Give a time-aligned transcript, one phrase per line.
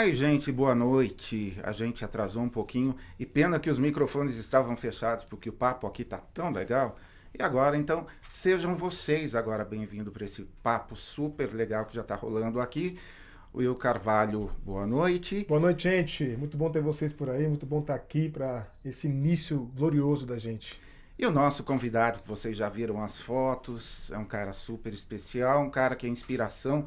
[0.00, 1.60] Aí, gente, boa noite.
[1.62, 5.86] A gente atrasou um pouquinho e pena que os microfones estavam fechados porque o papo
[5.86, 6.96] aqui tá tão legal.
[7.38, 12.14] E agora, então, sejam vocês agora bem-vindos para esse papo super legal que já está
[12.14, 12.98] rolando aqui.
[13.54, 15.44] Will Carvalho, boa noite.
[15.46, 16.24] Boa noite, gente.
[16.38, 20.38] Muito bom ter vocês por aí, muito bom estar aqui para esse início glorioso da
[20.38, 20.80] gente.
[21.18, 25.60] E o nosso convidado, que vocês já viram as fotos, é um cara super especial,
[25.60, 26.86] um cara que é inspiração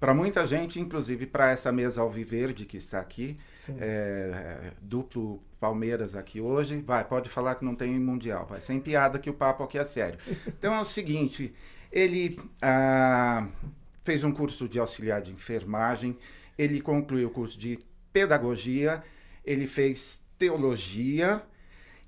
[0.00, 3.36] para muita gente, inclusive para essa mesa alviverde que está aqui,
[3.78, 9.18] é, duplo Palmeiras aqui hoje, vai, pode falar que não tem mundial, vai, sem piada
[9.18, 10.18] que o papo aqui é sério.
[10.48, 11.54] Então é o seguinte,
[11.92, 13.46] ele ah,
[14.02, 16.16] fez um curso de auxiliar de enfermagem,
[16.56, 17.78] ele concluiu o curso de
[18.10, 19.02] pedagogia,
[19.44, 21.42] ele fez teologia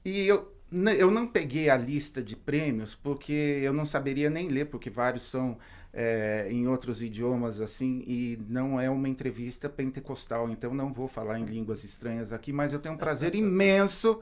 [0.02, 0.50] e eu
[0.97, 5.24] eu não peguei a lista de prêmios porque eu não saberia nem ler, porque vários
[5.24, 5.59] são
[5.92, 11.38] é, em outros idiomas assim e não é uma entrevista pentecostal, então não vou falar
[11.38, 14.20] em línguas estranhas aqui, mas eu tenho um prazer imenso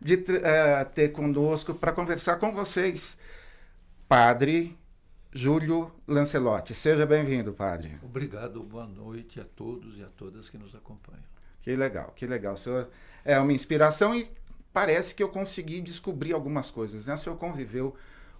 [0.00, 3.16] de uh, ter conosco para conversar com vocês,
[4.08, 4.76] Padre
[5.32, 6.74] Júlio Lancelotti.
[6.74, 7.96] Seja bem-vindo, Padre.
[8.02, 11.22] Obrigado, boa noite a todos e a todas que nos acompanham.
[11.60, 12.54] Que legal, que legal.
[12.54, 12.90] O senhor
[13.24, 14.28] é uma inspiração e
[14.72, 17.06] parece que eu consegui descobrir algumas coisas.
[17.06, 17.14] Né?
[17.14, 17.94] O senhor conviveu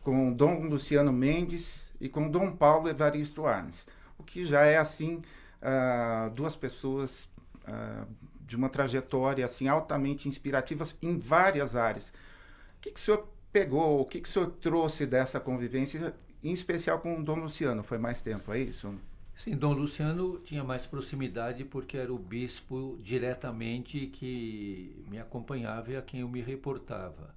[0.05, 3.87] com Dom Luciano Mendes e com Dom Paulo Evaristo Arnes,
[4.19, 5.23] o que já é assim
[5.63, 7.25] uh, duas pessoas
[7.67, 8.07] uh,
[8.47, 12.11] de uma trajetória assim altamente inspirativas em várias áreas.
[12.11, 16.53] O que, que o senhor pegou, o que, que o senhor trouxe dessa convivência, em
[16.53, 17.83] especial com Dom Luciano?
[17.83, 18.95] Foi mais tempo, é isso?
[19.35, 25.97] Sim, Dom Luciano tinha mais proximidade porque era o bispo diretamente que me acompanhava e
[25.97, 27.35] a quem eu me reportava.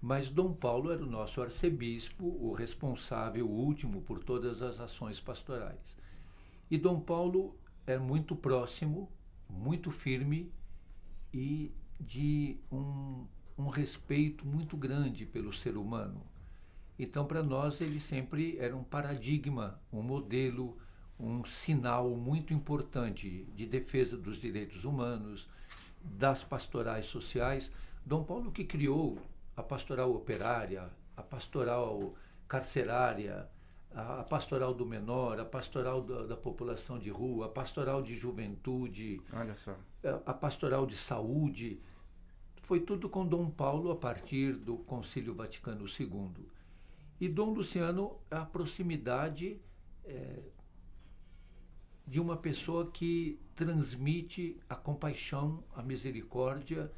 [0.00, 5.96] Mas Dom Paulo era o nosso arcebispo, o responsável último por todas as ações pastorais.
[6.70, 9.10] E Dom Paulo é muito próximo,
[9.48, 10.52] muito firme
[11.32, 16.22] e de um, um respeito muito grande pelo ser humano.
[16.98, 20.76] Então, para nós, ele sempre era um paradigma, um modelo,
[21.18, 25.48] um sinal muito importante de defesa dos direitos humanos,
[26.02, 27.72] das pastorais sociais.
[28.04, 29.18] Dom Paulo que criou
[29.58, 32.14] a pastoral operária, a pastoral
[32.46, 33.48] carcerária,
[33.92, 39.20] a, pastoral do menor, a pastoral da, da, população de rua, a pastoral de juventude,
[39.32, 39.76] Olha só.
[40.04, 41.82] A, a pastoral de saúde.
[42.62, 46.46] Foi tudo com Dom Paulo a partir do Concílio Vaticano II.
[47.20, 49.60] E Dom Luciano, a proximidade
[50.04, 50.40] é,
[52.06, 56.92] de uma pessoa que transmite a compaixão, a misericórdia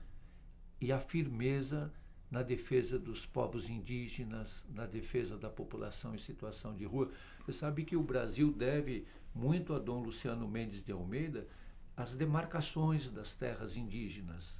[0.78, 1.91] e a firmeza
[2.30, 7.10] na defesa dos povos indígenas, na defesa da população em situação de rua.
[7.41, 9.04] Você sabe que o Brasil deve
[9.34, 11.46] muito a Dom Luciano Mendes de Almeida
[11.96, 14.58] as demarcações das terras indígenas.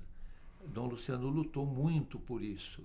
[0.67, 2.83] Dom Luciano lutou muito por isso,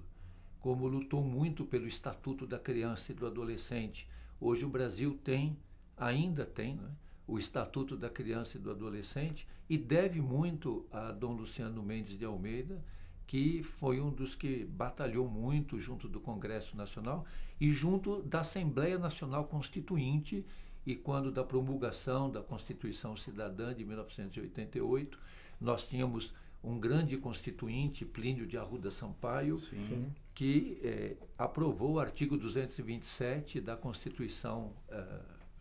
[0.62, 4.08] como lutou muito pelo Estatuto da Criança e do Adolescente.
[4.40, 5.58] Hoje o Brasil tem,
[5.98, 6.90] ainda tem, né,
[7.28, 12.24] o Estatuto da Criança e do Adolescente e deve muito a Dom Luciano Mendes de
[12.24, 12.82] Almeida
[13.28, 17.26] que foi um dos que batalhou muito junto do Congresso Nacional
[17.60, 20.46] e junto da Assembleia Nacional Constituinte
[20.86, 25.18] e quando da promulgação da Constituição Cidadã de 1988,
[25.60, 30.12] nós tínhamos um grande constituinte, Plínio de Arruda Sampaio, Sim.
[30.34, 35.20] que eh, aprovou o artigo 227 da Constituição eh,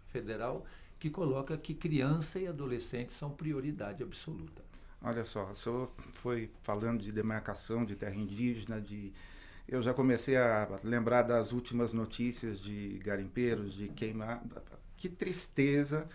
[0.09, 0.65] Federal,
[0.99, 4.63] que coloca que criança e adolescente são prioridade absoluta.
[5.05, 9.13] Olha só, o senhor foi falando de demarcação de terra indígena, de
[9.69, 14.43] eu já comecei a lembrar das últimas notícias de garimpeiros, de queimar.
[14.97, 16.09] Que tristeza!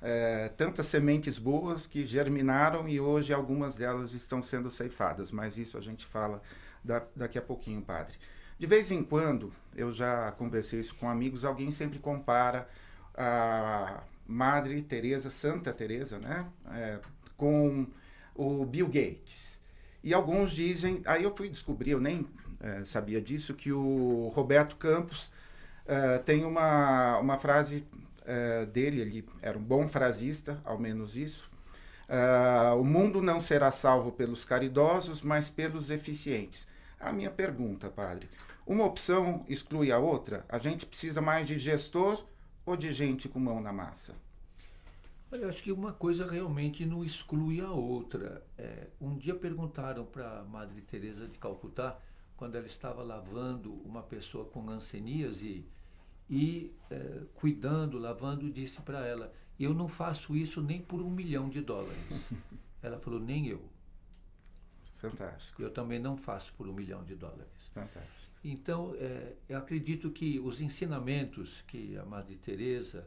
[0.00, 5.76] É, tantas sementes boas que germinaram e hoje algumas delas estão sendo ceifadas, mas isso
[5.76, 6.40] a gente fala
[6.84, 8.14] da, daqui a pouquinho, padre.
[8.56, 12.68] De vez em quando, eu já conversei isso com amigos, alguém sempre compara
[13.16, 17.00] a Madre Teresa, Santa Teresa, né, é,
[17.36, 17.88] com
[18.38, 19.60] o Bill Gates.
[20.02, 22.24] E alguns dizem, aí eu fui descobrir, eu nem
[22.60, 25.30] é, sabia disso, que o Roberto Campos
[25.84, 27.84] é, tem uma, uma frase
[28.24, 31.50] é, dele, ele era um bom frasista, ao menos isso.
[32.78, 36.66] o mundo não será salvo pelos caridosos, mas pelos eficientes.
[37.00, 38.28] A minha pergunta, padre,
[38.66, 40.44] uma opção exclui a outra?
[40.48, 42.24] A gente precisa mais de gestor
[42.64, 44.14] ou de gente com mão na massa?
[45.30, 48.42] Eu acho que uma coisa realmente não exclui a outra.
[48.56, 51.98] É, um dia perguntaram para a Madre Teresa de Calcutá,
[52.36, 55.66] quando ela estava lavando uma pessoa com hanseníase
[56.30, 61.48] e é, cuidando, lavando, disse para ela: Eu não faço isso nem por um milhão
[61.48, 61.98] de dólares.
[62.80, 63.60] Ela falou, nem eu.
[64.98, 65.60] Fantástico.
[65.62, 67.48] Eu também não faço por um milhão de dólares.
[67.74, 68.32] Fantástico.
[68.44, 73.04] Então, é, eu acredito que os ensinamentos que a Madre Teresa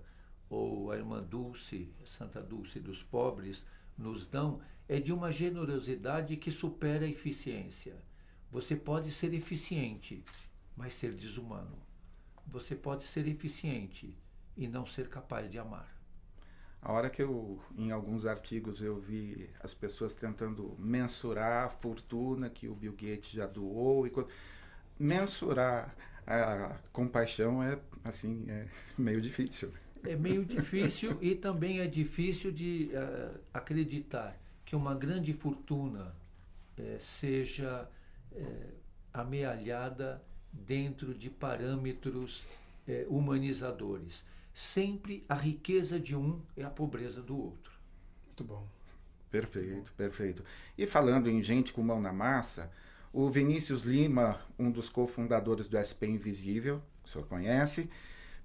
[0.51, 3.63] ou a Irmã Dulce, Santa Dulce dos pobres,
[3.97, 7.95] nos dão é de uma generosidade que supera a eficiência.
[8.51, 10.25] Você pode ser eficiente,
[10.75, 11.77] mas ser desumano.
[12.45, 14.17] Você pode ser eficiente
[14.57, 15.89] e não ser capaz de amar.
[16.81, 22.49] A hora que eu, em alguns artigos, eu vi as pessoas tentando mensurar a fortuna
[22.49, 24.11] que o Bill Gates já doou e
[24.99, 25.95] mensurar
[26.27, 28.67] a compaixão é assim é
[28.97, 29.71] meio difícil.
[30.03, 36.15] É meio difícil e também é difícil de uh, acreditar que uma grande fortuna
[36.77, 37.87] uh, seja
[38.31, 38.69] uh,
[39.13, 40.21] amealhada
[40.51, 42.43] dentro de parâmetros
[43.07, 44.23] humanizadores.
[44.53, 47.71] Sempre a riqueza de um é a pobreza do outro.
[48.25, 48.67] Muito bom.
[49.29, 50.43] Perfeito, perfeito.
[50.77, 52.69] E falando em gente com mão na massa,
[53.13, 57.89] o Vinícius Lima, um dos cofundadores do SP Invisível, que o senhor conhece,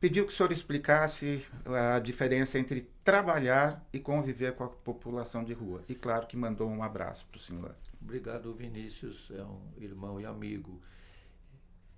[0.01, 1.47] pediu que o senhor explicasse
[1.95, 5.83] a diferença entre trabalhar e conviver com a população de rua.
[5.89, 7.75] E claro que mandou um abraço para o senhor.
[8.01, 10.81] Obrigado, Vinícius, é um irmão e amigo.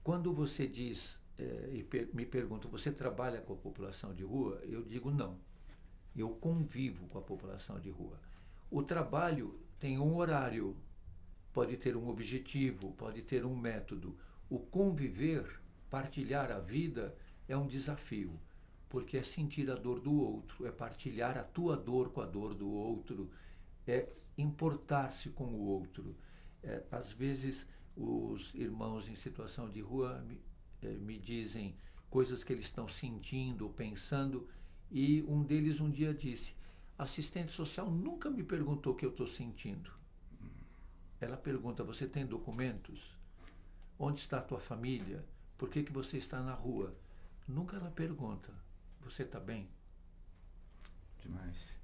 [0.03, 4.61] Quando você diz é, e per me pergunta, você trabalha com a população de rua?
[4.65, 5.39] Eu digo não.
[6.17, 8.19] Eu convivo com a população de rua.
[8.71, 10.77] O trabalho tem um horário,
[11.53, 14.19] pode ter um objetivo, pode ter um método.
[14.51, 17.15] O conviver, partilhar a vida,
[17.49, 18.39] é um desafio,
[18.89, 22.55] porque é sentir a dor do outro, é partilhar a tua dor com a dor
[22.55, 23.31] do outro,
[23.87, 26.15] é importar-se com o outro.
[26.63, 27.67] É, às vezes,
[27.97, 30.41] os irmãos em situação de rua me,
[30.83, 31.75] é, me dizem
[32.11, 34.49] coisas que eles estão sentindo, pensando,
[34.91, 36.55] e um deles um dia disse:
[36.99, 39.91] assistente social nunca me perguntou o que eu estou sentindo.
[41.21, 43.17] Ela pergunta: você tem documentos?
[43.99, 45.25] Onde está a tua família?
[45.57, 46.95] Por que, que você está na rua?
[47.49, 48.53] Nunca ela pergunta:
[49.01, 49.69] Você está bem?
[51.23, 51.77] Demais.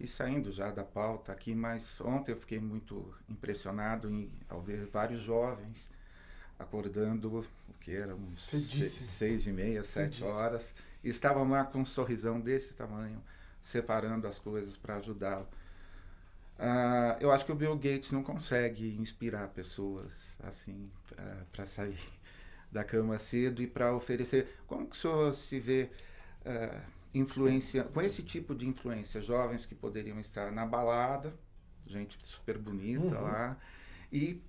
[0.00, 4.86] E saindo já da pauta aqui, mas ontem eu fiquei muito impressionado em, ao ver
[4.86, 5.90] vários jovens
[6.58, 10.38] acordando, o que era uns seis, seis, e meia, sete Cedíssimo.
[10.38, 10.72] horas,
[11.02, 13.22] e estavam lá com um sorrisão desse tamanho,
[13.60, 15.46] separando as coisas para ajudá-lo.
[16.58, 21.98] Uh, eu acho que o Bill Gates não consegue inspirar pessoas assim uh, para sair
[22.74, 24.48] da cama cedo e para oferecer.
[24.66, 25.88] Como que o senhor se vê
[26.44, 26.82] uh,
[27.14, 31.32] influência, com esse tipo de influência, jovens que poderiam estar na balada,
[31.86, 33.22] gente super bonita uhum.
[33.22, 33.56] lá,
[34.12, 34.42] e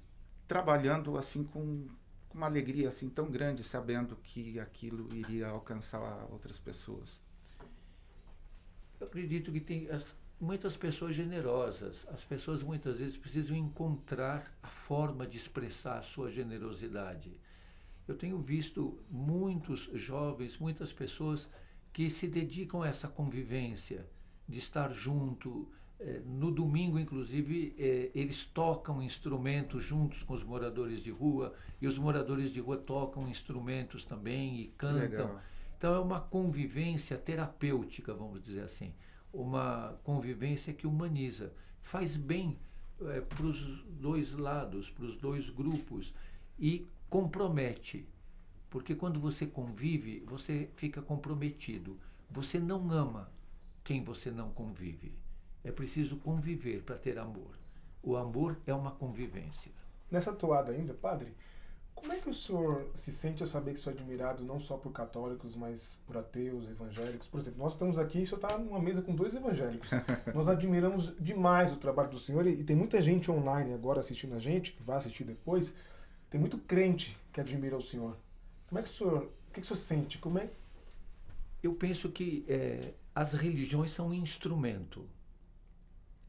[0.48, 1.88] trabalhando assim com,
[2.28, 7.22] com uma alegria assim tão grande, sabendo que aquilo iria alcançar outras pessoas?
[9.00, 12.08] Eu acredito que tem as, muitas pessoas generosas.
[12.12, 17.40] As pessoas muitas vezes precisam encontrar a forma de expressar a sua generosidade.
[18.08, 21.50] Eu tenho visto muitos jovens, muitas pessoas
[21.92, 24.06] que se dedicam a essa convivência,
[24.48, 25.68] de estar junto.
[26.00, 31.88] Eh, no domingo, inclusive, eh, eles tocam instrumentos juntos com os moradores de rua, e
[31.88, 35.40] os moradores de rua tocam instrumentos também e cantam.
[35.78, 38.94] Então, é uma convivência terapêutica, vamos dizer assim.
[39.34, 41.54] Uma convivência que humaniza.
[41.82, 42.60] Faz bem
[43.02, 46.14] eh, para os dois lados, para os dois grupos.
[46.60, 48.08] E compromete.
[48.70, 51.98] Porque quando você convive, você fica comprometido.
[52.30, 53.32] Você não ama
[53.84, 55.14] quem você não convive.
[55.64, 57.58] É preciso conviver para ter amor.
[58.04, 59.72] O amor é uma convivência.
[60.12, 61.34] Nessa toada ainda, padre,
[61.96, 64.92] como é que o senhor se sente a saber que sou admirado não só por
[64.92, 67.28] católicos, mas por ateus, evangélicos?
[67.28, 69.90] Por exemplo, nós estamos aqui e o senhor está numa mesa com dois evangélicos.
[70.36, 74.36] nós admiramos demais o trabalho do senhor e, e tem muita gente online agora assistindo
[74.36, 75.74] a gente, que vai assistir depois,
[76.36, 78.18] tem muito crente que admira o senhor.
[78.68, 80.18] Como é que o senhor, o que, o senhor sente?
[80.18, 80.50] Como é?
[81.64, 85.08] Eu penso que é, as religiões são um instrumento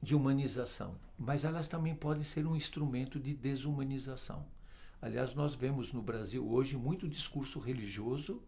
[0.01, 4.47] de humanização, mas elas também podem ser um instrumento de desumanização.
[5.03, 8.41] Aliás, nós vemos no Brasil hoje muito discurso religioso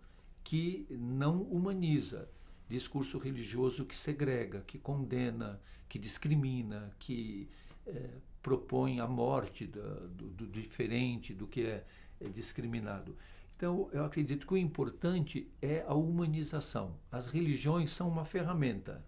[0.44, 2.28] que não humaniza,
[2.68, 7.50] discurso religioso que segrega, que condena, que discrimina, que
[7.88, 8.11] é,
[8.42, 11.85] propõe a morte do, do, do diferente, do que é,
[12.21, 13.16] é discriminado.
[13.57, 16.97] Então, eu acredito que o importante é a humanização.
[17.11, 19.04] As religiões são uma ferramenta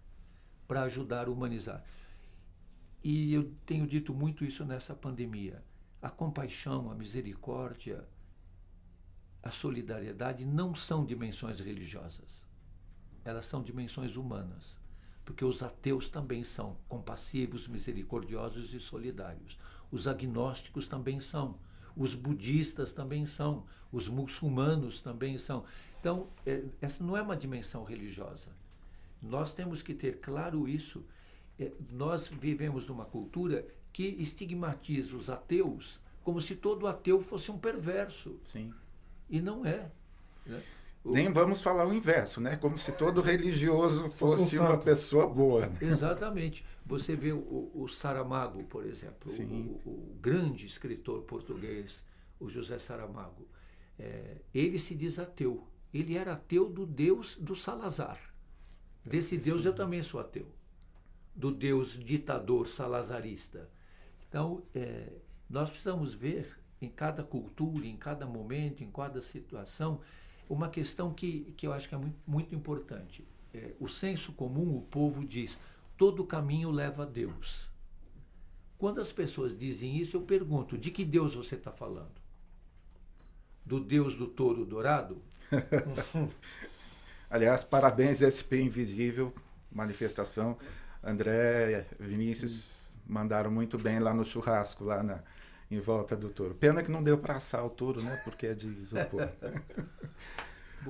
[0.67, 1.83] para ajudar a humanizar.
[3.03, 5.63] E eu tenho dito muito isso nessa pandemia.
[6.01, 8.05] A compaixão, a misericórdia,
[9.41, 12.45] a solidariedade não são dimensões religiosas.
[13.23, 14.80] Elas são dimensões humanas.
[15.31, 19.57] Porque os ateus também são compassivos, misericordiosos e solidários.
[19.89, 21.55] Os agnósticos também são.
[21.95, 23.65] Os budistas também são.
[23.93, 25.63] Os muçulmanos também são.
[26.01, 28.49] Então, é, essa não é uma dimensão religiosa.
[29.21, 31.01] Nós temos que ter claro isso.
[31.57, 37.57] É, nós vivemos numa cultura que estigmatiza os ateus como se todo ateu fosse um
[37.57, 38.37] perverso.
[38.43, 38.73] Sim.
[39.29, 39.89] E não é.
[40.45, 40.61] Né?
[41.03, 42.55] Nem vamos falar o inverso, né?
[42.55, 45.67] Como se todo religioso fosse um uma pessoa boa.
[45.67, 45.77] Né?
[45.81, 46.63] Exatamente.
[46.85, 52.03] Você vê o, o Saramago, por exemplo, o, o, grande escritor português,
[52.39, 53.47] o José Saramago.
[53.97, 55.67] É, ele se diz ateu.
[55.91, 58.19] Ele era ateu do Deus do Salazar.
[59.03, 59.49] Desse Sim.
[59.49, 60.47] Deus eu também sou ateu.
[61.35, 63.69] Do Deus ditador salazarista.
[64.27, 65.11] Então, é,
[65.49, 70.01] nós precisamos ver em cada cultura, em cada momento, em cada situação,
[70.53, 73.25] uma questão que, que eu acho que é muito, muito importante.
[73.53, 75.57] É, o senso comum, o povo diz,
[75.97, 77.69] todo caminho leva a Deus.
[78.77, 82.11] Quando as pessoas dizem isso, eu pergunto, de que Deus você está falando?
[83.65, 85.15] Do Deus do touro dourado?
[87.29, 89.33] Aliás, parabéns SP Invisível,
[89.71, 90.57] manifestação.
[91.01, 95.23] André, Vinícius mandaram muito bem lá no churrasco, lá na,
[95.69, 96.55] em volta do touro.
[96.55, 98.19] Pena que não deu para assar o touro, né?
[98.25, 99.31] Porque é de isopor.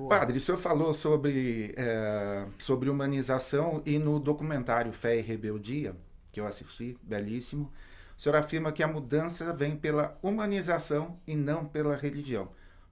[0.08, 5.94] Padre, o senhor falou sobre, é, sobre humanização e no documentário Fé e Rebeldia,
[6.30, 7.70] que eu assisti, belíssimo,
[8.16, 12.50] o senhor afirma que a mudança vem pela humanização e não pela religião.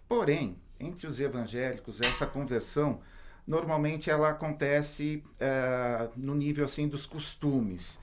[0.09, 3.01] Porém, entre os evangélicos, essa conversão
[3.47, 7.99] normalmente ela acontece é, no nível assim dos costumes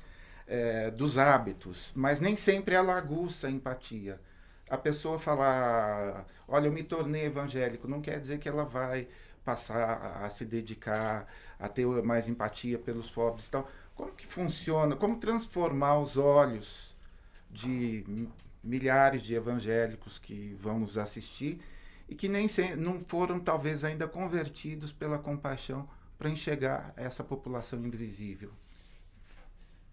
[0.48, 4.20] é, dos hábitos, mas nem sempre ela aguça a empatia.
[4.70, 9.08] A pessoa falar, olha, eu me tornei evangélico, não quer dizer que ela vai
[9.46, 11.26] passar a, se dedicar,
[11.58, 13.48] a ter mais empatia pelos pobres.
[13.48, 14.96] Então, como que funciona?
[14.96, 16.96] Como transformar os olhos
[17.50, 18.28] de
[18.62, 21.62] milhares de evangélicos que vão nos assistir
[22.10, 27.80] e que nem se, não foram talvez ainda convertidos pela compaixão para enxergar essa população
[27.86, 28.52] invisível?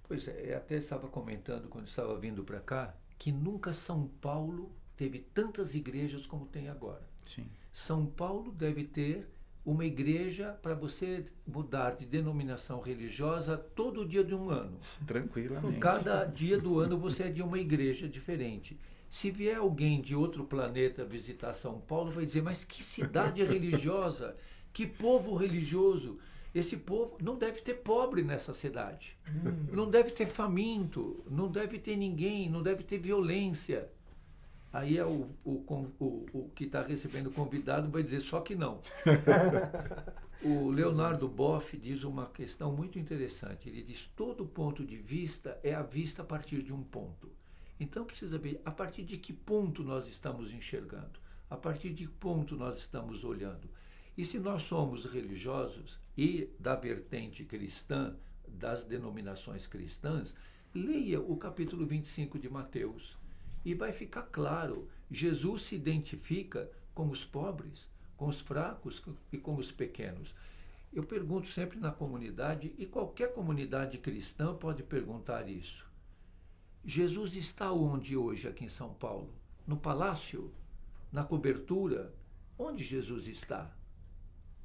[0.03, 5.19] Pois é, até estava comentando quando estava vindo para cá que nunca São Paulo teve
[5.19, 7.09] tantas igrejas como tem agora.
[7.25, 7.47] Sim.
[7.73, 9.29] São Paulo deve ter
[9.65, 14.79] uma igreja para você mudar de denominação religiosa todo dia de um ano.
[15.07, 15.79] Tranquilamente.
[15.79, 18.79] Cada dia do ano você é de uma igreja diferente.
[19.11, 24.37] Se vier alguém de outro planeta visitar São Paulo, vai dizer: Mas que cidade religiosa!
[24.73, 26.19] Que povo religioso!
[26.55, 29.19] Esse povo não deve ter pobre nessa cidade.
[29.29, 29.67] Hum.
[29.73, 33.91] Não deve ter faminto, não deve ter ninguém, não deve ter violência.
[34.73, 35.53] Aí é o, o,
[36.01, 38.81] o, o que está recebendo o convidado vai dizer só que não.
[40.43, 43.69] o Leonardo Boff diz uma questão muito interessante.
[43.69, 47.31] Ele diz: todo ponto de vista é a vista a partir de um ponto.
[47.79, 51.19] Então precisa ver a partir de que ponto nós estamos enxergando,
[51.51, 53.69] a partir de que ponto nós estamos olhando.
[54.17, 58.15] E se nós somos religiosos e da vertente cristã,
[58.47, 60.35] das denominações cristãs,
[60.73, 63.17] leia o capítulo 25 de Mateus
[63.65, 69.03] e vai ficar claro: Jesus se identifica com os pobres, com os fracos
[69.33, 70.35] e com os pequenos.
[70.93, 75.85] Eu pergunto sempre na comunidade, e qualquer comunidade cristã pode perguntar isso.
[76.85, 79.35] Jesus está onde hoje aqui em São Paulo?
[79.67, 80.53] No palácio?
[81.11, 82.15] Na cobertura?
[82.57, 83.75] Onde Jesus está?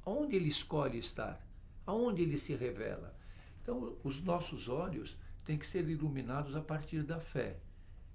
[0.04, 1.44] Onde ele escolhe estar?
[1.86, 3.16] Aonde ele se revela?
[3.62, 7.58] Então, os nossos olhos têm que ser iluminados a partir da fé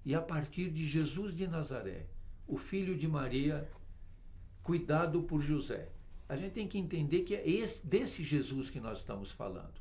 [0.03, 2.07] e a partir de Jesus de Nazaré,
[2.47, 3.69] o filho de Maria,
[4.63, 5.89] cuidado por José.
[6.27, 9.73] A gente tem que entender que é esse, desse Jesus que nós estamos falando.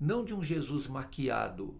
[0.00, 1.78] Não de um Jesus maquiado,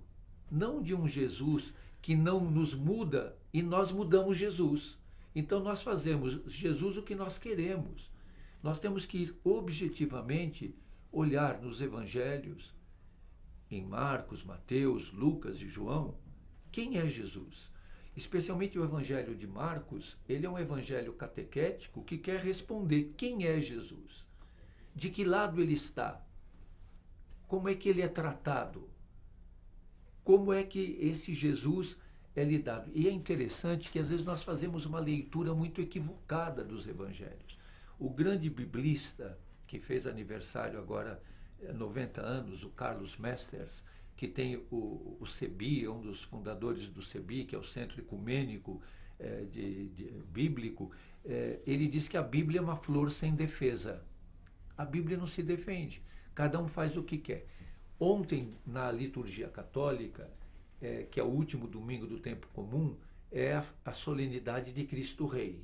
[0.51, 4.99] não de um Jesus que não nos muda e nós mudamos Jesus.
[5.35, 8.12] Então nós fazemos Jesus o que nós queremos.
[8.63, 10.75] Nós temos que objetivamente
[11.11, 12.73] olhar nos evangelhos,
[13.71, 16.15] em Marcos, Mateus, Lucas e João,
[16.71, 17.71] quem é Jesus.
[18.15, 23.59] Especialmente o evangelho de Marcos, ele é um evangelho catequético que quer responder quem é
[23.61, 24.27] Jesus,
[24.95, 26.23] de que lado ele está,
[27.49, 28.89] como é que ele é tratado,
[30.23, 31.97] como é que esse Jesus
[32.37, 32.91] é lidado.
[32.95, 37.52] E é interessante que às vezes nós fazemos uma leitura muito equivocada dos evangelhos.
[38.03, 41.23] O grande biblista que fez aniversário agora
[41.73, 43.85] 90 eh, anos, o Carlos Mesters,
[44.17, 48.01] que tem o, o CEBI, é um dos fundadores do CEBI, que é o Centro
[48.01, 48.83] Ecumênico
[49.21, 50.91] é, de, de, Bíblico,
[51.25, 54.05] é, ele diz que a Bíblia é uma flor sem defesa.
[54.77, 56.03] A Bíblia não se defende,
[56.35, 57.47] cada um faz o que quer.
[58.01, 60.29] Ontem, na liturgia católica,
[60.81, 62.97] é, que é o último domingo do tempo comum,
[63.31, 65.63] é a, a solenidade de Cristo Rei.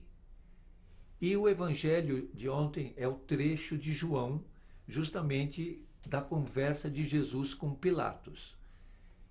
[1.20, 4.44] E o evangelho de ontem é o trecho de João,
[4.86, 8.56] justamente da conversa de Jesus com Pilatos.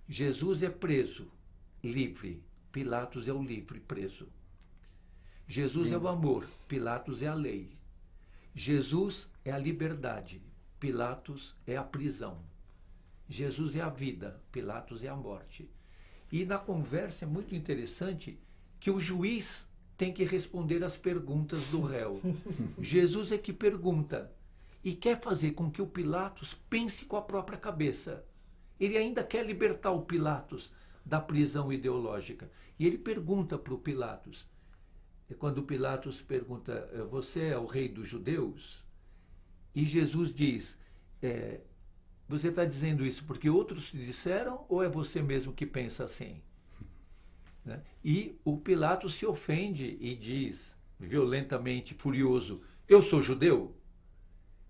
[0.08, 1.32] Jesus é preso,
[1.84, 2.44] livre.
[2.72, 4.28] Pilatos é o livre, preso.
[5.48, 7.72] Jesus é o amor, Pilatos é a lei.
[8.54, 10.42] Jesus é a liberdade,
[10.80, 12.42] Pilatos é a prisão.
[13.30, 15.70] Jesus é a vida, Pilatos é a morte.
[16.32, 18.40] E na conversa é muito interessante
[18.80, 19.67] que o juiz
[19.98, 22.22] tem que responder às perguntas do réu.
[22.80, 24.32] Jesus é que pergunta
[24.84, 28.24] e quer fazer com que o Pilatos pense com a própria cabeça.
[28.80, 30.72] Ele ainda quer libertar o Pilatos
[31.04, 32.50] da prisão ideológica.
[32.78, 34.48] E ele pergunta para o Pilatos.
[35.30, 38.86] E quando Pilatos pergunta, você é o rei dos judeus?
[39.74, 40.78] E Jesus diz,
[41.22, 41.62] é,
[42.30, 46.42] você está dizendo isso porque outros te disseram ou é você mesmo que pensa assim?
[47.68, 47.82] Né?
[48.04, 53.76] E o Pilatos se ofende e diz, violentamente furioso: Eu sou judeu?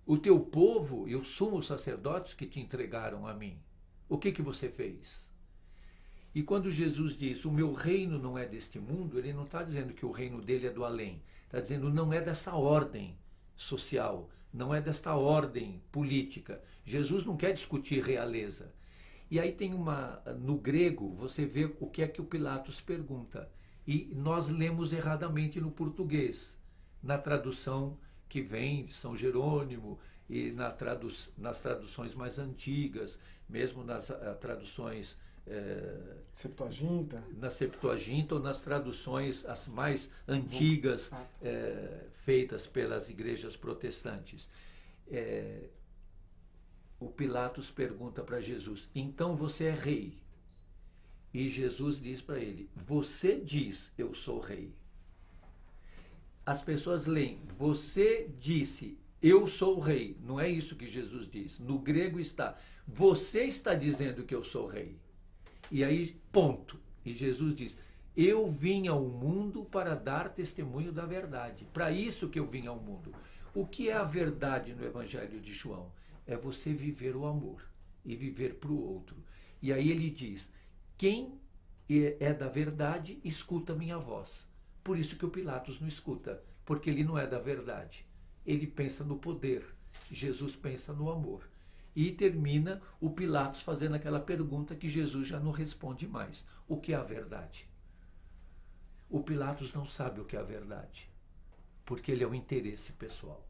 [0.05, 3.59] O teu povo e os sumos sacerdotes que te entregaram a mim,
[4.09, 5.31] o que, que você fez?
[6.33, 9.93] E quando Jesus diz: O meu reino não é deste mundo, ele não está dizendo
[9.93, 13.15] que o reino dele é do além, está dizendo não é dessa ordem
[13.55, 16.63] social, não é desta ordem política.
[16.83, 18.73] Jesus não quer discutir realeza.
[19.29, 20.21] E aí tem uma.
[20.39, 23.49] No grego, você vê o que é que o Pilatos pergunta.
[23.85, 26.57] E nós lemos erradamente no português,
[27.01, 29.97] na tradução que vem de São Jerônimo
[30.29, 31.07] e na tradu
[31.37, 33.17] nas traduções mais antigas,
[33.47, 35.17] mesmo nas uh, traduções.
[35.49, 37.23] É, Septuaginta?
[37.37, 41.09] Na Septuaginta ou nas traduções as mais antigas
[41.41, 44.49] é, feitas pelas igrejas protestantes.
[45.09, 45.69] É,
[46.99, 50.17] o Pilatos pergunta para Jesus: Então você é rei?
[51.33, 54.73] E Jesus diz para ele: Você diz, eu sou rei.
[56.45, 60.17] As pessoas leem: Você disse, eu sou rei.
[60.23, 61.59] Não é isso que Jesus diz.
[61.59, 64.95] No grego está: Você está dizendo que eu sou rei.
[65.71, 66.79] E aí, ponto.
[67.05, 67.77] E Jesus diz:
[68.15, 71.67] Eu vim ao mundo para dar testemunho da verdade.
[71.73, 73.13] Para isso que eu vim ao mundo.
[73.53, 75.91] O que é a verdade no Evangelho de João?
[76.27, 77.67] É você viver o amor
[78.05, 79.15] e viver para o outro.
[79.61, 80.51] E aí ele diz:
[80.97, 81.39] quem
[81.89, 84.47] é, é da verdade, escuta minha voz.
[84.83, 88.05] Por isso que o Pilatos não escuta, porque ele não é da verdade.
[88.45, 89.65] Ele pensa no poder.
[90.11, 91.49] Jesus pensa no amor.
[91.95, 96.93] E termina o Pilatos fazendo aquela pergunta que Jesus já não responde mais: o que
[96.93, 97.67] é a verdade?
[99.09, 101.09] O Pilatos não sabe o que é a verdade,
[101.85, 103.47] porque ele é o interesse pessoal.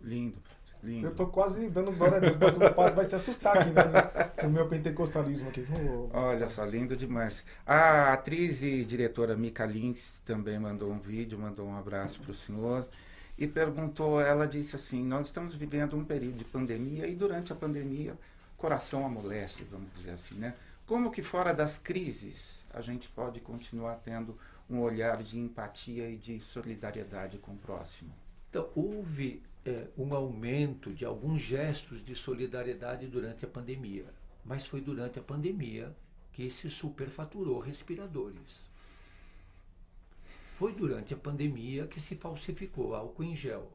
[0.00, 0.42] Lindo.
[0.82, 1.08] Lindo.
[1.08, 3.82] Eu tô quase dando glória a Deus, mas o padre vai se assustar aqui né,
[4.44, 5.66] no meu pentecostalismo aqui.
[5.70, 7.44] Oh, Olha só, lindo demais.
[7.66, 12.34] A atriz e diretora Mica Lins também mandou um vídeo, mandou um abraço para o
[12.34, 12.88] senhor
[13.36, 17.56] e perguntou, ela disse assim, nós estamos vivendo um período de pandemia e durante a
[17.56, 18.16] pandemia
[18.56, 20.54] coração amolece, vamos dizer assim, né?
[20.84, 24.36] Como que fora das crises a gente pode continuar tendo
[24.68, 28.10] um olhar de empatia e de solidariedade com o próximo?
[28.50, 34.06] Então, houve é, um aumento de alguns gestos de solidariedade durante a pandemia,
[34.42, 35.94] mas foi durante a pandemia
[36.32, 38.66] que se superfaturou respiradores.
[40.56, 43.70] Foi durante a pandemia que se falsificou álcool em gel.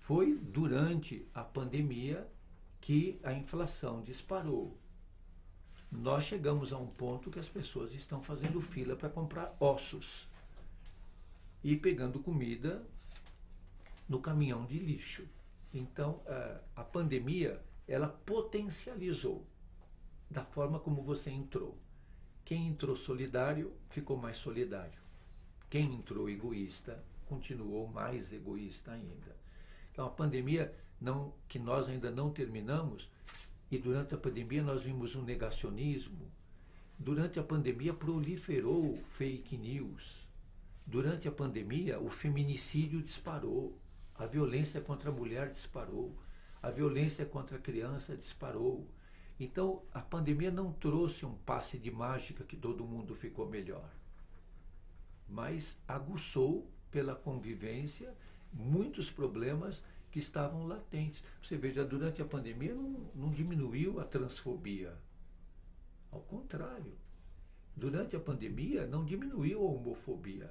[0.00, 2.26] Foi durante a pandemia
[2.80, 4.76] que a inflação disparou.
[5.90, 10.26] Nós chegamos a um ponto que as pessoas estão fazendo fila para comprar ossos
[11.62, 12.84] e pegando comida
[14.08, 15.28] no caminhão de lixo.
[15.72, 16.22] Então,
[16.74, 19.46] a pandemia, ela potencializou
[20.30, 21.76] da forma como você entrou.
[22.44, 25.00] Quem entrou solidário, ficou mais solidário.
[25.68, 29.36] Quem entrou egoísta, continuou mais egoísta ainda.
[29.92, 33.10] Então, a pandemia, não, que nós ainda não terminamos,
[33.70, 36.32] e durante a pandemia nós vimos um negacionismo.
[36.98, 40.26] Durante a pandemia proliferou fake news.
[40.86, 43.78] Durante a pandemia, o feminicídio disparou.
[44.18, 46.12] A violência contra a mulher disparou.
[46.60, 48.84] A violência contra a criança disparou.
[49.38, 53.88] Então, a pandemia não trouxe um passe de mágica que todo mundo ficou melhor,
[55.28, 58.12] mas aguçou pela convivência
[58.52, 61.22] muitos problemas que estavam latentes.
[61.40, 64.96] Você veja, durante a pandemia não, não diminuiu a transfobia.
[66.10, 66.92] Ao contrário,
[67.76, 70.50] durante a pandemia não diminuiu a homofobia.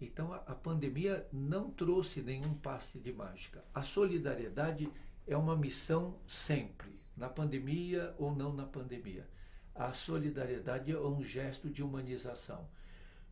[0.00, 3.64] Então a, a pandemia não trouxe nenhum passe de mágica.
[3.74, 4.90] A solidariedade
[5.26, 9.28] é uma missão sempre, na pandemia ou não na pandemia.
[9.74, 12.68] A solidariedade é um gesto de humanização.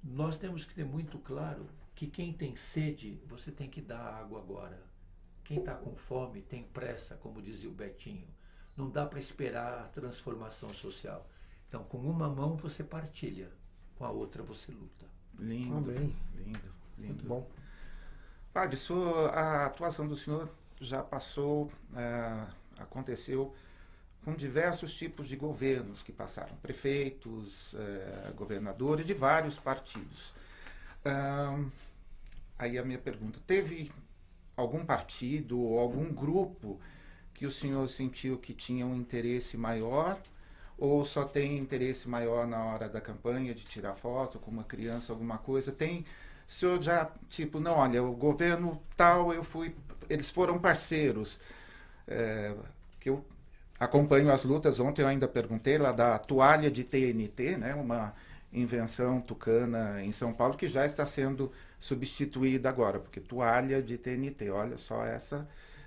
[0.03, 4.41] Nós temos que ter muito claro que quem tem sede, você tem que dar água
[4.41, 4.81] agora.
[5.43, 8.29] Quem está com fome tem pressa, como dizia o Betinho.
[8.77, 11.29] Não dá para esperar a transformação social.
[11.69, 13.51] Então, com uma mão você partilha,
[13.97, 15.16] com a outra você luta.
[15.39, 16.17] Lindo, Amém.
[16.37, 16.59] lindo,
[16.99, 17.09] lindo.
[17.09, 17.49] Muito bom.
[18.53, 20.49] Padre, sua, a atuação do senhor
[20.81, 22.47] já passou, eh,
[22.79, 23.55] aconteceu
[24.25, 30.35] com diversos tipos de governos que passaram, prefeitos, eh, governadores de vários partidos.
[32.59, 33.93] Aí a minha pergunta, teve
[34.57, 36.81] algum partido ou algum grupo
[37.35, 40.19] que o senhor sentiu que tinha um interesse maior
[40.79, 45.13] ou só tem interesse maior na hora da campanha de tirar foto com uma criança,
[45.13, 45.73] alguma coisa?
[45.73, 46.05] Tem
[46.47, 49.75] o senhor já, tipo, não, olha, o governo tal, eu fui,
[50.09, 51.41] eles foram parceiros.
[52.07, 52.55] É,
[53.01, 53.25] que eu
[53.81, 58.15] acompanho as lutas, ontem eu ainda perguntei lá da toalha de TNT, né, uma
[58.53, 64.51] invenção tucana em São Paulo que já está sendo substituída agora, porque toalha de TNT,
[64.51, 65.47] olha só essa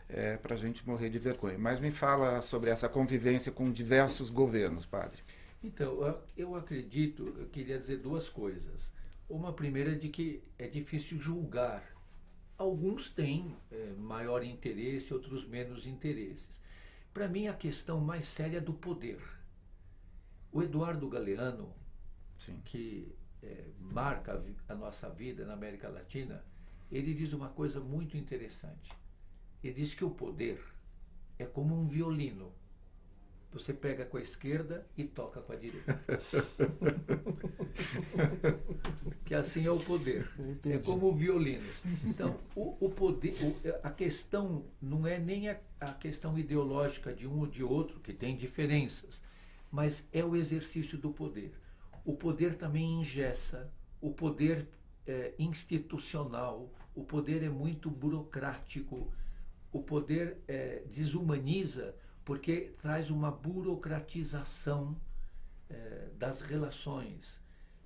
[0.10, 1.58] é para a gente morrer de vergonha.
[1.58, 5.22] Mas me fala sobre essa convivência com diversos governos, padre.
[5.64, 8.92] Então, eu- acredito, eu queria dizer duas coisas.
[9.30, 11.84] Uma primeira é de que é difícil julgar.
[12.58, 16.48] Alguns têm eh, maior interesse, outros menos interesses.
[17.14, 19.22] Para mim, a questão mais séria é do poder.
[20.52, 21.74] O Eduardo Galeano,
[22.38, 22.60] Sim.
[22.66, 26.44] que eh, marca a nossa vida na América Latina,
[26.92, 28.92] ele diz uma coisa muito interessante.
[29.64, 30.62] Ele diz que o poder
[31.40, 32.52] é como um violino.
[33.52, 36.00] Você pega com a esquerda e toca com a direita.
[39.26, 40.30] que assim é o poder.
[40.66, 41.64] É como o violino.
[42.06, 47.28] Então, o, o poder, o- a questão não é nem a, a questão ideológica de
[47.28, 49.22] um ou de outro, que tem diferenças,
[49.72, 51.54] mas é o exercício do poder.
[52.06, 54.68] O poder também engessa, o poder
[55.06, 59.12] é institucional, o poder é muito burocrático,
[59.72, 61.96] o poder é, desumaniza
[62.30, 64.96] porque traz uma burocratização
[65.70, 67.40] eh, das relações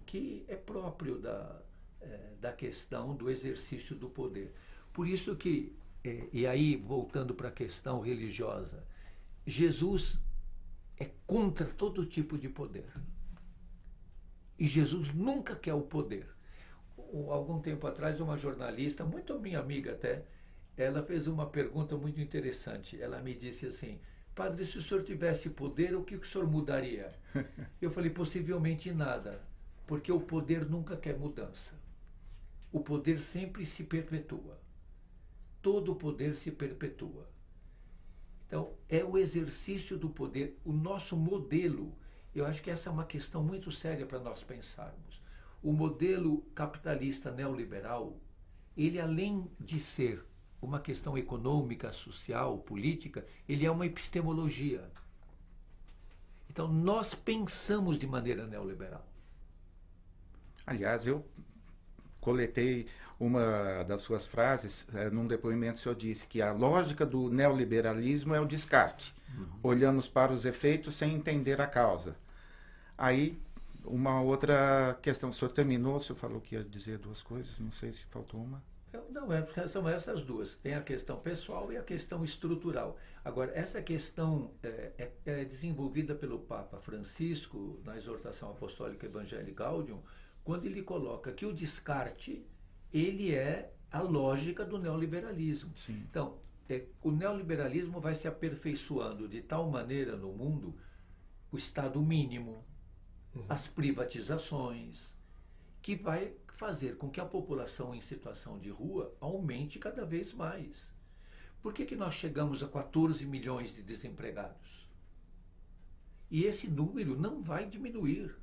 [0.05, 1.61] que é próprio da,
[2.01, 4.53] eh, da questão do exercício do poder.
[4.93, 8.85] Por isso que, eh, e aí voltando para a questão religiosa,
[9.45, 10.17] Jesus
[10.97, 12.91] é contra todo tipo de poder.
[14.57, 16.27] E Jesus nunca quer o poder.
[17.29, 20.25] Algum tempo atrás, uma jornalista, muito minha amiga até,
[20.75, 22.99] ela fez uma pergunta muito interessante.
[23.01, 23.99] Ela me disse assim:
[24.33, 27.13] Padre, se o senhor tivesse poder, o que o senhor mudaria?
[27.81, 29.41] Eu falei: possivelmente nada,
[29.85, 31.73] porque o poder nunca quer mudança.
[32.71, 34.59] O poder sempre se perpetua.
[35.61, 37.29] Todo o poder se perpetua.
[38.47, 41.95] Então, é o exercício do poder, o nosso modelo.
[42.35, 45.21] Eu acho que essa é uma questão muito séria para nós pensarmos.
[45.61, 48.19] O modelo capitalista neoliberal,
[48.75, 50.25] ele além de ser
[50.65, 54.89] uma questão econômica, social, política, ele é uma epistemologia.
[56.49, 59.05] Então, nós pensamos de maneira neoliberal.
[60.65, 61.25] Aliás, eu
[62.21, 62.87] coletei
[63.19, 65.77] uma das suas frases eh, num depoimento.
[65.77, 69.13] O senhor disse que a lógica do neoliberalismo é o descarte.
[69.61, 72.15] Olhamos para os efeitos sem entender a causa.
[72.97, 73.37] Aí,
[73.83, 75.29] uma outra questão.
[75.29, 78.41] O senhor terminou, o senhor falou que ia dizer duas coisas, não sei se faltou
[78.41, 78.61] uma.
[78.93, 80.55] Eu- Não, é, são essas duas.
[80.57, 82.97] Tem a questão pessoal e a questão estrutural.
[83.25, 90.01] Agora, essa questão é, é- é desenvolvida pelo Papa Francisco na exortação apostólica Evangelii Gaudium,
[90.43, 92.45] quando ele coloca que o descarte
[92.93, 95.71] ele é a lógica do neoliberalismo.
[95.75, 96.03] Sim.
[96.09, 96.37] Então,
[96.69, 100.75] é, o neoliberalismo vai se aperfeiçoando de tal maneira no mundo
[101.51, 102.63] o Estado mínimo,
[103.49, 105.15] as privatizações,
[105.81, 110.89] que vai fazer com que a população em situação de rua aumente cada vez mais.
[111.61, 114.87] Por que, que nós chegamos a 14 milhões de desempregados?
[116.31, 118.33] E esse número não vai diminuir,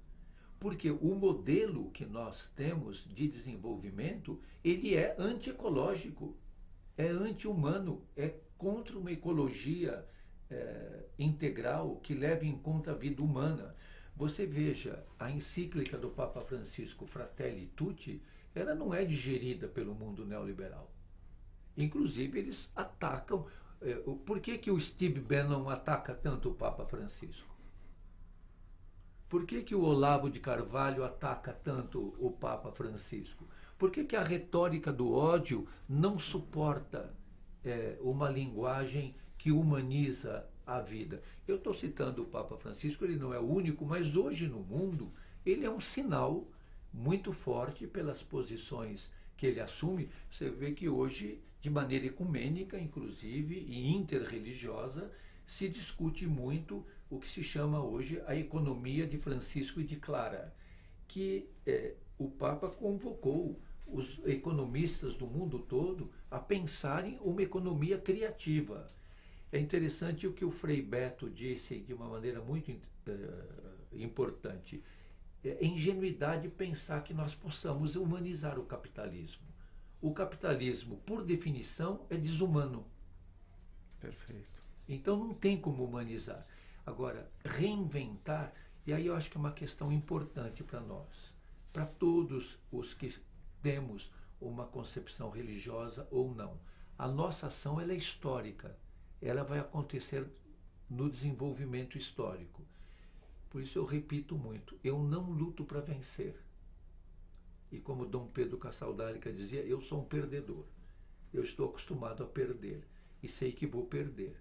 [0.58, 6.36] porque o modelo que nós temos de desenvolvimento, ele é antiecológico,
[6.98, 10.06] é anti-humano, é contra uma ecologia
[10.50, 13.74] eh, integral que leve em conta a vida humana.
[14.20, 18.22] Você veja, a encíclica do Papa Francisco, Fratelli Tutti,
[18.54, 20.92] ela não é digerida pelo mundo neoliberal.
[21.74, 23.46] Inclusive, eles atacam.
[23.80, 23.94] eh,
[24.26, 27.48] por que, que o Steve Bannon ataca tanto o Papa Francisco?
[29.26, 33.48] Por que, que o Olavo de Carvalho ataca tanto o Papa Francisco?
[33.78, 37.14] Por que, que a retórica do ódio não suporta
[37.64, 41.22] eh, uma linguagem que humaniza a vida.
[41.46, 45.12] Eu estou citando o Papa Francisco, ele não é o único, mas hoje no mundo
[45.44, 46.46] ele é um sinal
[46.92, 50.10] muito forte pelas posições que ele assume.
[50.30, 55.10] Você vê que hoje, de maneira ecumênica, inclusive, e interreligiosa,
[55.46, 60.54] se discute muito o que se chama hoje a economia de Francisco e de Clara,
[61.08, 68.86] que é, o Papa convocou os economistas do mundo todo a pensarem uma economia criativa.
[69.52, 72.78] É interessante o que o Frei Beto disse de uma maneira muito uh,
[73.92, 74.82] importante.
[75.42, 79.48] É ingenuidade pensar que nós possamos humanizar o capitalismo.
[80.00, 82.86] O capitalismo, por definição, é desumano.
[83.98, 84.62] Perfeito.
[84.88, 86.46] Então não tem como humanizar.
[86.86, 88.52] Agora, reinventar,
[88.86, 91.34] e aí eu acho que é uma questão importante para nós,
[91.72, 93.14] para todos os que
[93.62, 94.10] temos
[94.40, 96.58] uma concepção religiosa ou não.
[96.98, 98.76] A nossa ação é histórica,
[99.20, 100.26] ela vai acontecer
[100.88, 102.62] no desenvolvimento histórico.
[103.48, 106.34] Por isso eu repito muito, eu não luto para vencer.
[107.70, 110.64] E como Dom Pedro Cassaldálica dizia, eu sou um perdedor.
[111.32, 112.84] Eu estou acostumado a perder
[113.22, 114.36] e sei que vou perder.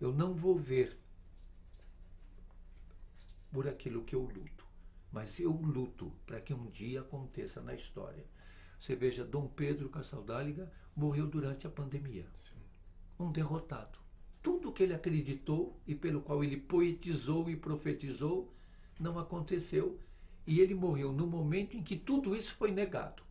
[0.00, 0.98] Eu não vou ver
[3.52, 4.66] por aquilo que eu luto,
[5.12, 8.24] mas eu luto para que um dia aconteça na história.
[8.78, 12.26] Você veja, Dom Pedro Cassaldáliga morreu durante a pandemia.
[12.34, 12.56] Sim.
[13.18, 13.99] Um derrotado.
[14.42, 18.52] Tudo que ele acreditou e pelo qual ele poetizou e profetizou
[18.98, 19.98] não aconteceu.
[20.46, 23.22] E ele morreu no momento em que tudo isso foi negado.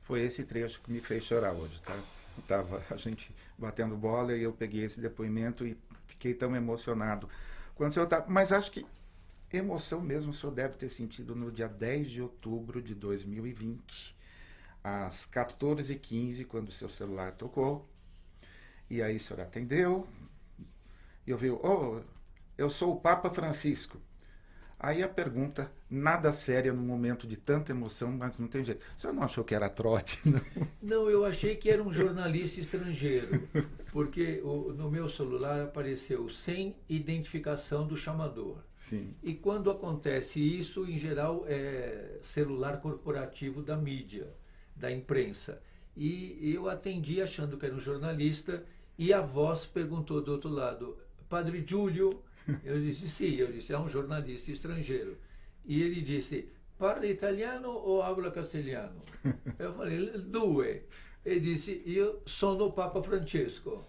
[0.00, 1.96] Foi esse trecho que me fez chorar hoje, tá?
[2.46, 7.28] Tava a gente batendo bola e eu peguei esse depoimento e fiquei tão emocionado.
[7.74, 8.86] Quando o senhor tá, mas acho que
[9.52, 14.16] emoção mesmo o senhor deve ter sentido no dia 10 de outubro de 2020,
[14.82, 17.88] às 14h15, quando o seu celular tocou.
[18.90, 20.06] E aí o senhor atendeu.
[21.26, 22.00] E eu vi, oh,
[22.58, 23.98] eu sou o Papa Francisco.
[24.82, 28.82] Aí a pergunta, nada séria no momento de tanta emoção, mas não tem jeito.
[28.96, 30.18] O senhor não achou que era trote?
[30.26, 30.40] Não,
[30.80, 33.46] não eu achei que era um jornalista estrangeiro,
[33.92, 38.56] porque o, no meu celular apareceu sem identificação do chamador.
[38.78, 39.14] Sim.
[39.22, 44.32] E quando acontece isso, em geral, é celular corporativo da mídia,
[44.74, 45.62] da imprensa.
[45.94, 48.64] E eu atendi achando que era um jornalista
[49.00, 50.96] e a voz perguntou do outro lado,
[51.28, 52.22] Padre Júlio
[52.64, 53.34] eu disse, sim.
[53.36, 55.16] Eu disse, é um jornalista estrangeiro.
[55.64, 59.02] E ele disse, parla italiano ou habla castelhano?
[59.58, 60.82] Eu falei, due.
[61.24, 63.84] Ele disse, eu sou do Papa Francesco.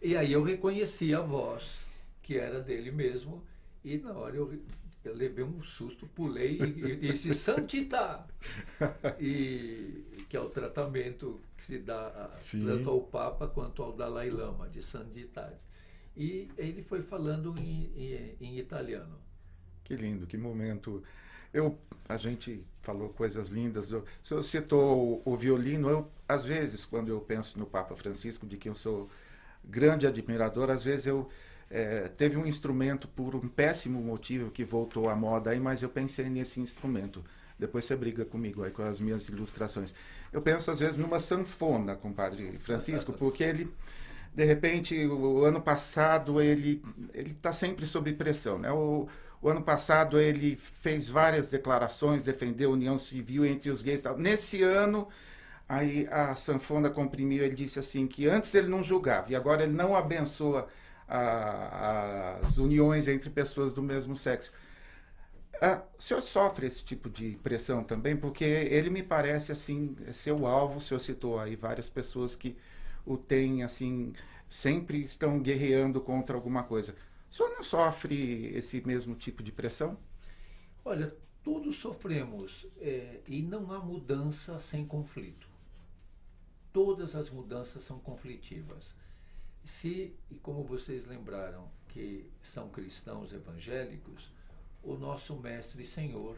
[0.00, 1.86] E aí eu reconheci a voz,
[2.22, 3.44] que era dele mesmo,
[3.84, 4.58] e na hora eu,
[5.04, 8.26] eu levei um susto, pulei e, disse, Santità!
[9.20, 12.30] E, que é o tratamento que se dá
[12.64, 15.56] tanto ao Papa quanto ao Dalai Lama, de santidade
[16.16, 19.18] e ele foi falando em, em, em italiano.
[19.84, 21.02] Que lindo, que momento.
[21.52, 23.92] Eu, a gente falou coisas lindas.
[23.92, 25.90] O senhor citou o, o violino.
[25.90, 29.08] Eu, às vezes, quando eu penso no Papa Francisco, de quem eu sou
[29.62, 31.28] grande admirador, às vezes eu
[31.70, 35.88] é, teve um instrumento por um péssimo motivo que voltou à moda aí, mas eu
[35.88, 37.22] pensei nesse instrumento.
[37.58, 39.94] Depois você briga comigo aí com as minhas ilustrações.
[40.32, 43.72] Eu penso às vezes numa sanfona, compadre Francisco, porque ele
[44.36, 46.82] de repente, o, o ano passado ele
[47.14, 48.70] ele está sempre sob pressão, né?
[48.70, 49.08] O,
[49.40, 54.02] o ano passado ele fez várias declarações, defendeu a união civil entre os gays.
[54.02, 54.18] Tal.
[54.18, 55.08] Nesse ano,
[55.68, 59.72] aí a sanfona comprimiu, ele disse assim que antes ele não julgava e agora ele
[59.72, 60.66] não abençoa
[61.08, 64.52] a, as uniões entre pessoas do mesmo sexo.
[65.60, 68.16] Ah, o senhor sofre esse tipo de pressão também?
[68.16, 72.56] Porque ele me parece assim, ser o alvo, o senhor citou aí várias pessoas que
[73.06, 74.12] o tem, assim,
[74.50, 76.94] sempre estão guerreando contra alguma coisa.
[77.30, 79.98] O senhor não sofre esse mesmo tipo de pressão?
[80.84, 85.48] Olha, todos sofremos é, e não há mudança sem conflito.
[86.72, 88.94] Todas as mudanças são conflitivas.
[89.64, 94.30] Se, e como vocês lembraram que são cristãos evangélicos,
[94.86, 96.36] o nosso mestre e senhor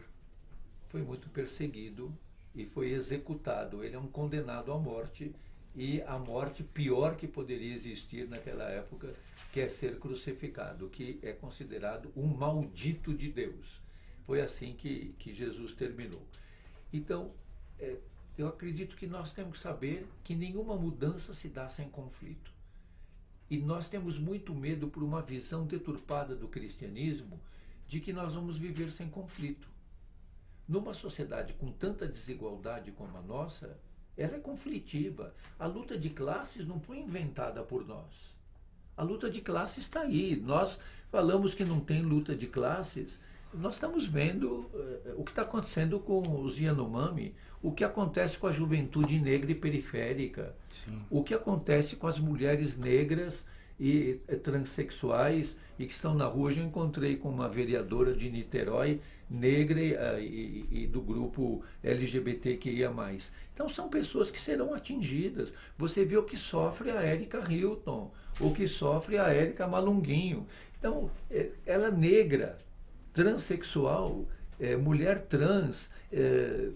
[0.89, 2.11] foi muito perseguido
[2.55, 3.83] e foi executado.
[3.83, 5.31] Ele é um condenado à morte
[5.75, 9.13] e a morte pior que poderia existir naquela época,
[9.53, 13.79] que é ser crucificado, que é considerado um maldito de Deus.
[14.25, 16.23] Foi assim que, que Jesus terminou.
[16.91, 17.31] Então,
[17.79, 17.97] é,
[18.35, 22.51] eu acredito que nós temos que saber que nenhuma mudança se dá sem conflito.
[23.47, 27.39] E nós temos muito medo por uma visão deturpada do cristianismo
[27.89, 29.67] de que nós vamos viver sem conflito.
[30.67, 33.75] Numa sociedade com tanta desigualdade como a nossa,
[34.15, 35.33] ela é conflitiva.
[35.57, 38.37] A luta de classes não foi inventada por nós.
[38.95, 40.35] A luta de classes está aí.
[40.35, 40.77] Nós
[41.11, 43.19] falamos que não tem luta de classes.
[43.51, 48.45] Nós estamos vendo uh, o que está acontecendo com os Yanomami, o que acontece com
[48.45, 51.01] a juventude negra e periférica, Sim.
[51.09, 53.43] o que acontece com as mulheres negras
[53.79, 56.51] e uh, transexuais e que estão na rua.
[56.51, 62.91] Eu encontrei com uma vereadora de Niterói negra uh, e, e, do grupo LGBTQIA+.
[63.53, 65.53] Então são pessoas que serão atingidas.
[65.77, 70.47] Você vê o que sofre a Érica Hilton, o que sofre a Érica Malunguinho.
[70.77, 72.57] Então, é, ela é negra,
[73.13, 74.25] transexual,
[74.59, 76.69] é, mulher trans, é,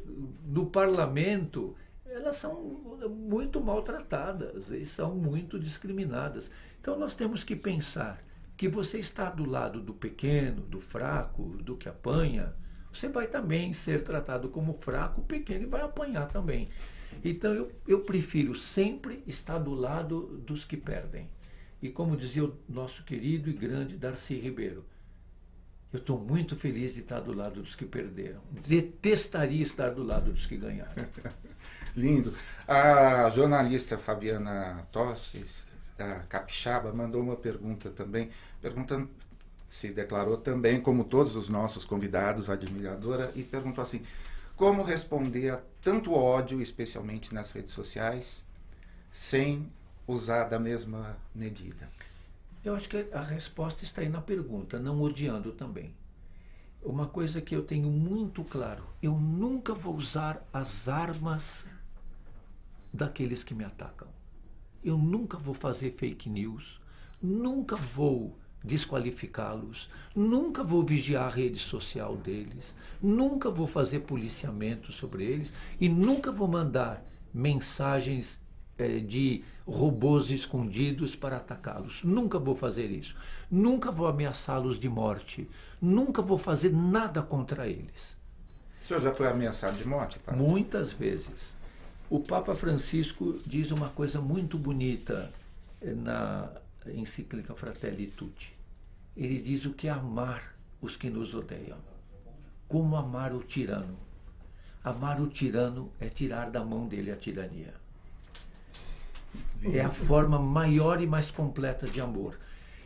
[0.46, 1.76] no parlamento,
[2.14, 2.62] elas são
[3.10, 6.50] muito maltratadas e são muito discriminadas.
[6.80, 8.20] Então nós temos que pensar
[8.56, 12.54] que você está do lado do pequeno, do fraco, do que apanha,
[12.94, 16.68] você vai também ser tratado como fraco, pequeno e vai apanhar também.
[17.24, 21.28] Então eu, eu prefiro sempre estar do lado dos que perdem.
[21.82, 24.86] E como dizia o nosso querido e grande Darcy Ribeiro,
[25.92, 28.42] eu estou muito feliz de estar do lado dos que perderam.
[28.50, 30.94] Detestaria estar do lado dos que ganharam.
[31.96, 32.34] Lindo.
[32.68, 38.30] A jornalista Fabiana Tostes, a Capixaba, mandou uma pergunta também,
[38.62, 39.10] perguntando,
[39.68, 44.04] se declarou também, como todos os nossos convidados, admiradora, e perguntou assim:
[44.56, 48.44] como responder a tanto ódio, especialmente nas redes sociais,
[49.12, 49.72] sem
[50.08, 51.90] usar da mesma medida?
[52.64, 55.94] Eu acho que a resposta está aí na pergunta, não odiando também.
[56.82, 61.66] Uma coisa que eu tenho muito claro: eu nunca vou usar as armas
[62.94, 64.08] daqueles que me atacam.
[64.84, 66.80] Eu nunca vou fazer fake news,
[67.22, 75.24] nunca vou desqualificá-los, nunca vou vigiar a rede social deles, nunca vou fazer policiamento sobre
[75.24, 77.04] eles e nunca vou mandar
[77.34, 78.40] mensagens
[78.78, 82.04] é, de robôs escondidos para atacá-los.
[82.04, 83.16] Nunca vou fazer isso.
[83.50, 85.50] Nunca vou ameaçá-los de morte.
[85.82, 88.18] Nunca vou fazer nada contra eles.
[88.82, 90.20] O senhor já foi ameaçado de morte?
[90.20, 90.36] Pai?
[90.36, 91.54] Muitas vezes.
[92.10, 95.32] O Papa Francisco diz uma coisa muito bonita
[95.82, 96.52] eh, na
[96.88, 98.54] encíclica Fratelli Tutti.
[99.16, 101.78] Ele diz o que é amar os que nos odeiam.
[102.68, 103.98] Como amar o tirano.
[104.84, 107.74] Amar o tirano é tirar da mão dele a tirania.
[109.64, 112.38] É a forma maior e mais completa de amor.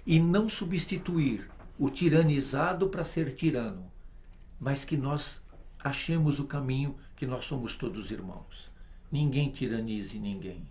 [0.05, 3.91] E não substituir o tiranizado para ser tirano,
[4.59, 5.41] mas que nós
[5.79, 8.69] achemos o caminho que nós somos todos irmãos.
[9.11, 10.61] Ninguém tiranize ninguém.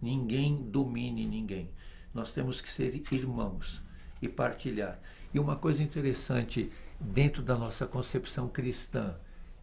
[0.00, 1.68] Ninguém domine ninguém.
[2.14, 3.80] Nós temos que ser irmãos
[4.20, 4.98] e partilhar.
[5.32, 9.14] E uma coisa interessante dentro da nossa concepção cristã,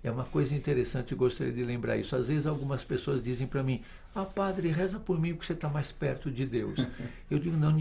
[0.02, 2.15] é uma coisa interessante, eu gostaria de lembrar isso.
[2.15, 3.82] Às vezes algumas pessoas dizem para mim:
[4.15, 6.76] Ah, padre, reza por mim porque você está mais perto de Deus.
[7.30, 7.76] Eu digo: Não,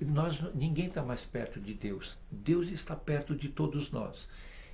[0.00, 2.16] nós, ninguém está mais perto de Deus.
[2.30, 4.28] Deus está perto de todos nós.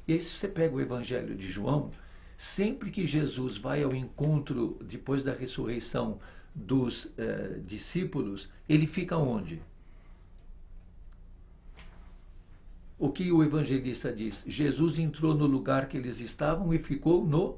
[0.08, 1.90] E aí, se você pega o Evangelho de João,
[2.40, 6.18] sempre que Jesus vai ao encontro, depois da ressurreição
[6.54, 9.60] dos eh, discípulos, ele fica onde?
[13.00, 14.44] o que o evangelista diz?
[14.46, 17.56] Jesus entrou no lugar que eles estavam e ficou no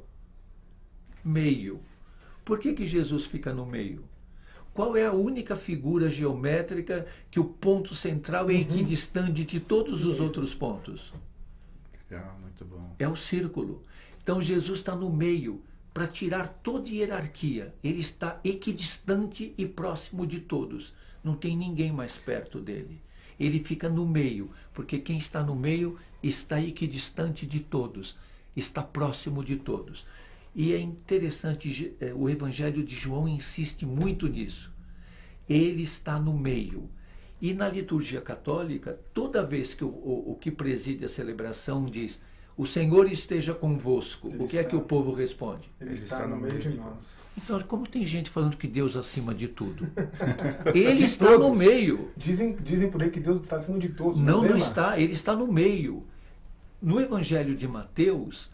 [1.25, 1.81] meio.
[2.45, 4.05] Por que, que Jesus fica no meio?
[4.73, 8.61] Qual é a única figura geométrica que o ponto central é uhum.
[8.61, 11.13] equidistante de todos os outros pontos?
[12.09, 12.95] Legal, muito bom.
[12.99, 13.83] É o círculo.
[14.23, 17.75] Então Jesus está no meio para tirar toda hierarquia.
[17.83, 20.95] Ele está equidistante e próximo de todos.
[21.23, 23.01] Não tem ninguém mais perto dele
[23.39, 28.17] ele fica no meio, porque quem está no meio está equidistante de todos,
[28.55, 30.07] está próximo de todos.
[30.55, 34.71] E é interessante, é, o Evangelho de João insiste muito nisso.
[35.49, 36.89] Ele está no meio.
[37.41, 42.21] E na liturgia católica, toda vez que o, o, o que preside a celebração diz
[42.57, 44.29] o Senhor esteja convosco.
[44.29, 45.71] Ele o que está, é que o povo responde?
[45.81, 47.27] Ele, ele está, está, no meio de nós.
[47.37, 49.91] Então, como tem gente falando que Deus acima de tudo?
[50.75, 51.49] Ele de está todos.
[51.49, 52.11] no meio.
[52.17, 54.21] Dizem, dizem por aí que Deus está acima de todos.
[54.21, 54.99] Não, não está.
[54.99, 56.05] Ele está no meio.
[56.81, 58.51] No Evangelho de Mateus,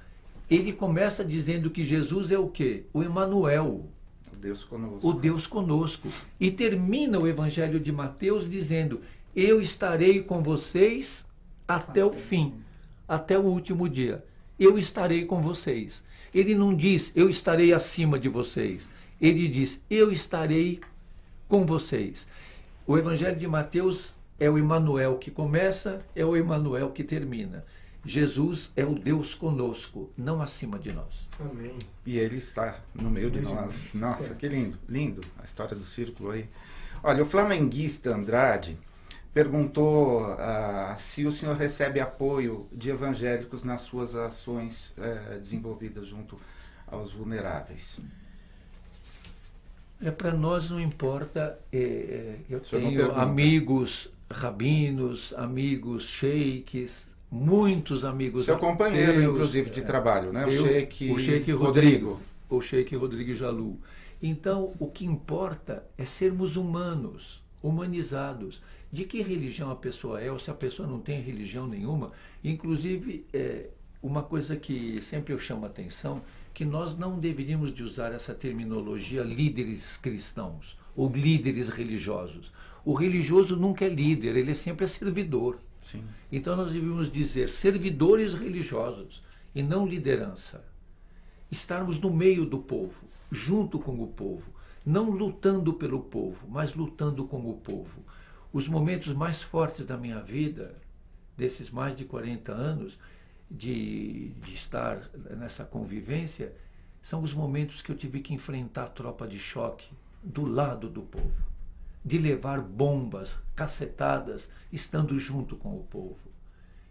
[0.48, 2.84] ele começa dizendo que Jesus é o quê?
[2.92, 3.88] O Emanuel.
[4.32, 5.08] O Deus conosco.
[5.08, 6.08] O Deus conosco.
[6.38, 9.00] E termina o Evangelho de Mateus dizendo:
[9.34, 11.26] Eu estarei com vocês
[11.66, 12.54] até, até o fim
[13.08, 14.24] até o último dia.
[14.58, 16.04] Eu estarei com vocês.
[16.34, 18.86] Ele não diz, eu estarei acima de vocês.
[19.20, 20.80] Ele diz, eu estarei
[21.48, 22.26] com vocês.
[22.86, 27.64] O Evangelho de Mateus é o Emanuel que começa, é o Emanuel que termina.
[28.04, 31.28] Jesus é o Deus conosco, não acima de nós.
[31.40, 31.76] Amém.
[32.06, 33.94] E ele está no meio de nós.
[33.94, 36.48] Nossa, que lindo, lindo a história do círculo aí.
[37.02, 38.78] Olha, o flamenguista Andrade
[39.38, 46.36] perguntou ah, se o senhor recebe apoio de evangélicos nas suas ações eh, desenvolvidas junto
[46.88, 48.00] aos vulneráveis.
[50.02, 51.56] É para nós não importa.
[51.72, 58.44] é, é, eu tenho amigos rabinos, amigos sheiks, muitos amigos.
[58.44, 60.46] Seu companheiro, inclusive, de é, trabalho, né?
[60.46, 62.20] O eu- Sheik, o Sheik Rodrigo.
[62.50, 63.78] o Sheik Rodrigo Jalu.
[64.20, 68.60] Então, o que importa é sermos humanos, humanizados.
[68.90, 72.12] De que religião a pessoa é, ou se a pessoa não tem religião nenhuma.
[72.42, 73.68] Inclusive, é,
[74.02, 76.22] uma coisa que sempre eu chamo a atenção,
[76.54, 82.52] que nós não deveríamos de usar essa terminologia líderes cristãos ou líderes religiosos.
[82.84, 85.58] O religioso nunca é líder, ele é sempre servidor.
[85.80, 86.02] Sim.
[86.30, 89.22] Então nós devíamos dizer servidores religiosos
[89.54, 90.64] e não liderança.
[91.50, 94.52] Estarmos no meio do povo, junto com o povo,
[94.84, 98.02] não lutando pelo povo, mas lutando com o povo.
[98.58, 100.74] Os momentos mais fortes da minha vida,
[101.36, 102.98] desses mais de 40 anos
[103.48, 106.52] de, de estar nessa convivência,
[107.00, 109.92] são os momentos que eu tive que enfrentar a tropa de choque
[110.24, 111.46] do lado do povo
[112.04, 116.18] de levar bombas, cacetadas, estando junto com o povo,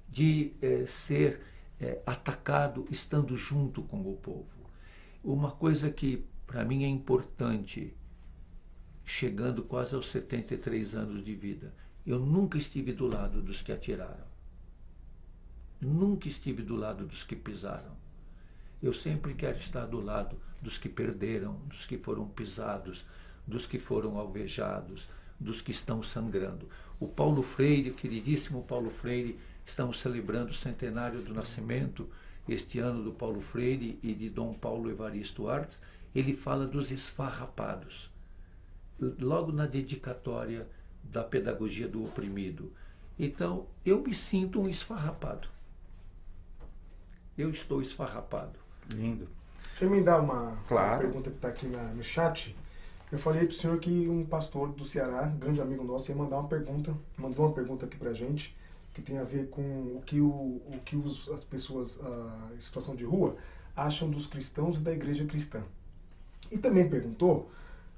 [0.07, 1.41] de eh, ser
[1.81, 4.47] eh, atacado estando junto com o povo.
[5.21, 7.93] Uma coisa que para mim é importante,
[9.07, 11.73] chegando quase aos 73 anos de vida,
[12.05, 14.27] eu nunca estive do lado dos que atiraram.
[15.79, 17.95] Nunca estive do lado dos que pisaram.
[18.83, 23.05] Eu sempre quero estar do lado dos que perderam, dos que foram pisados,
[23.47, 25.07] dos que foram alvejados,
[25.39, 26.67] dos que estão sangrando.
[26.99, 32.09] O Paulo Freire, queridíssimo Paulo Freire, estamos celebrando o centenário do nascimento
[32.47, 35.79] este ano do Paulo Freire e de Dom Paulo Evaristo Artes.
[36.13, 38.16] Ele fala dos esfarrapados.
[38.99, 40.67] Logo na dedicatória
[41.03, 42.71] da pedagogia do oprimido.
[43.17, 45.47] Então, eu me sinto um esfarrapado.
[47.37, 48.59] Eu estou esfarrapado.
[48.93, 49.27] Lindo.
[49.69, 50.93] Deixa eu emendar uma, Claro.
[50.93, 52.55] uma pergunta que está aqui na- no chat.
[53.11, 56.39] Eu falei para o senhor que um pastor do Ceará, grande amigo nosso, ia mandar
[56.39, 58.55] uma pergunta, mandou uma pergunta aqui para gente,
[58.93, 62.59] que tem a ver com o que, o, o que os, as pessoas ah, em
[62.59, 63.37] situação de rua
[63.75, 65.61] acham dos cristãos e da igreja cristã.
[66.51, 67.51] E também perguntou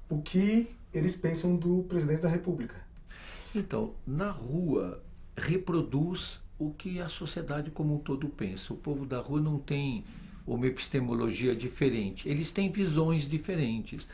[0.08, 2.74] o que eles pensam do presidente da República.
[3.54, 5.02] Então, na rua,
[5.36, 8.72] reproduz o que a sociedade como um todo pensa.
[8.72, 10.04] O povo da rua não tem
[10.46, 12.28] uma epistemologia diferente.
[12.28, 14.06] Eles têm visões diferentes.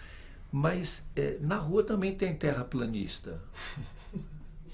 [0.53, 3.41] Mas eh, na rua também tem terraplanista.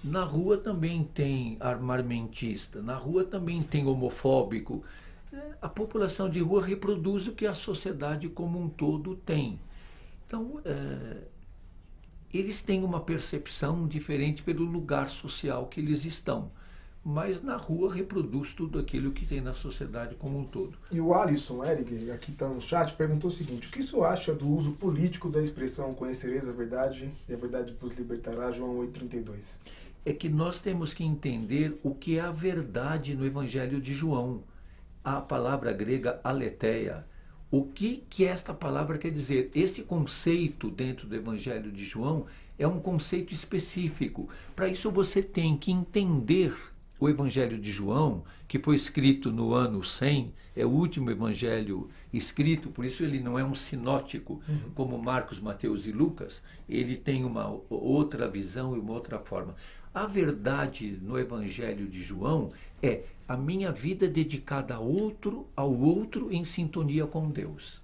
[0.04, 2.82] Na rua também tem armamentista.
[2.82, 4.84] Na rua também tem homofóbico.
[5.32, 9.60] Eh, A população de rua reproduz o que a sociedade como um todo tem.
[10.26, 11.18] Então, eh,
[12.32, 16.50] eles têm uma percepção diferente pelo lugar social que eles estão.
[17.04, 20.78] Mas na rua reproduz tudo aquilo que tem na sociedade como um todo.
[20.90, 24.04] E o Alisson Erig, aqui está no chat, perguntou o seguinte: o que o senhor
[24.04, 28.76] acha do uso político da expressão conhecereis a verdade e a verdade vos libertará, João
[28.86, 29.58] 8,32?
[30.06, 34.44] É que nós temos que entender o que é a verdade no Evangelho de João.
[35.04, 37.04] A palavra grega aletheia.
[37.52, 39.50] O que, que esta palavra quer dizer?
[39.54, 42.24] Este conceito dentro do Evangelho de João
[42.58, 44.26] é um conceito específico.
[44.56, 46.56] Para isso você tem que entender
[46.98, 52.70] o Evangelho de João, que foi escrito no ano 100, é o último evangelho escrito,
[52.70, 54.40] por isso ele não é um sinótico
[54.74, 59.54] como Marcos, Mateus e Lucas, ele tem uma outra visão e uma outra forma.
[59.94, 62.50] A verdade no Evangelho de João
[62.82, 67.80] é a minha vida dedicada a outro, ao outro em sintonia com Deus.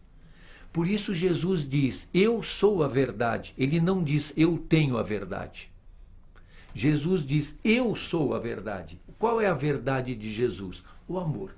[0.73, 3.55] Por isso Jesus diz: Eu sou a verdade.
[3.57, 5.71] Ele não diz eu tenho a verdade.
[6.75, 9.01] Jesus diz: Eu sou a verdade.
[9.19, 10.85] Qual é a verdade de Jesus?
[11.09, 11.55] O amor.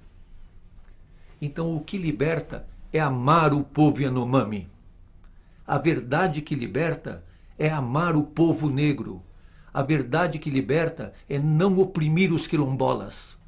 [1.42, 4.68] Então o que liberta é amar o povo Yanomami.
[5.66, 7.24] A verdade que liberta
[7.58, 9.22] é amar o povo negro.
[9.72, 13.38] A verdade que liberta é não oprimir os quilombolas.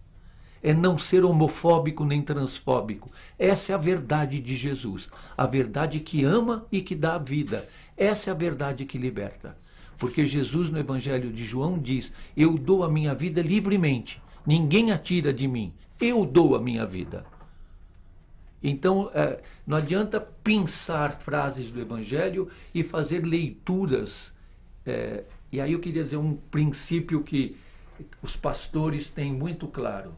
[0.63, 3.11] É não ser homofóbico nem transfóbico.
[3.37, 5.09] Essa é a verdade de Jesus.
[5.37, 7.69] A verdade que ama e que dá a vida.
[7.97, 9.57] Essa é a verdade que liberta.
[9.99, 14.23] Porque Jesus no Evangelho de João diz: Eu dou a minha vida livremente.
[14.47, 15.75] Ninguém atira de mim.
[16.01, 17.25] Eu dou a minha vida.
[18.63, 24.33] Então, eh, não adianta pensar frases do Evangelho e fazer leituras.
[24.87, 27.57] eh, e aí eu queria dizer um princípio que
[28.23, 30.15] os pastores têm muito claro.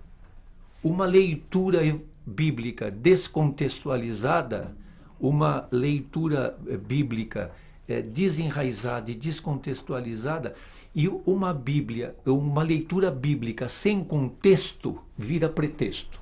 [0.83, 1.81] uma leitura
[2.25, 4.75] bíblica descontextualizada,
[5.19, 7.51] uma leitura eh, bíblica
[7.89, 10.55] é, desenraizada e descontextualizada,
[10.95, 16.21] e uma Bíblia, uma leitura bíblica sem contexto vira pretexto.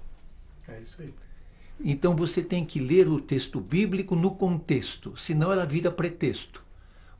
[0.66, 1.12] É isso aí.
[1.84, 6.61] Então você tem que ler o texto bíblico no contexto, senão ela vira pretexto.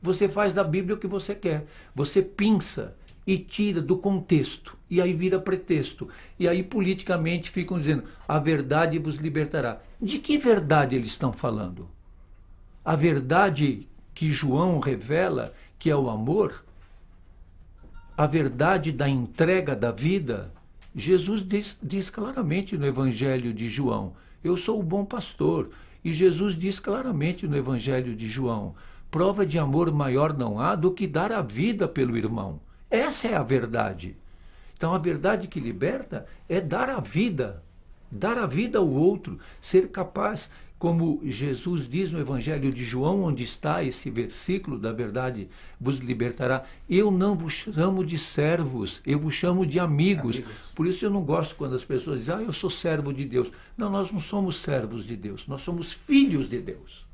[0.03, 1.65] Você faz da Bíblia o que você quer.
[1.95, 2.93] Você pinça
[3.25, 6.09] e tira do contexto, e aí vira pretexto.
[6.37, 9.81] E aí politicamente ficam dizendo: a verdade vos libertará.
[10.01, 11.87] De que verdade eles estão falando?
[12.83, 16.65] A verdade que João revela, que é o amor,
[18.17, 20.51] a verdade da entrega da vida,
[20.93, 25.69] Jesus diz, diz claramente no Evangelho de João: Eu sou o bom pastor.
[26.03, 28.75] E Jesus diz claramente no Evangelho de João:
[29.13, 32.59] prova de amor maior não há do que dar a vida pelo irmão.
[32.89, 34.17] Essa é a verdade.
[34.75, 37.61] Então a verdade que liberta é dar a vida,
[38.11, 40.49] dar a vida ao outro, ser capaz
[40.79, 45.47] como Jesus diz no Evangelho de João, onde está esse versículo da verdade
[45.79, 46.65] vos libertará.
[46.89, 50.37] Eu não vos chamo de servos, eu vos chamo de amigos.
[50.37, 50.73] amigos.
[50.75, 53.51] Por isso eu não gosto quando as pessoas dizem, ah, eu sou servo de Deus.
[53.77, 57.12] Não, nós não somos servos de Deus, nós somos filhos de Deus.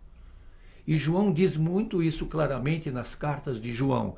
[0.86, 4.18] E João diz muito isso claramente nas cartas de João,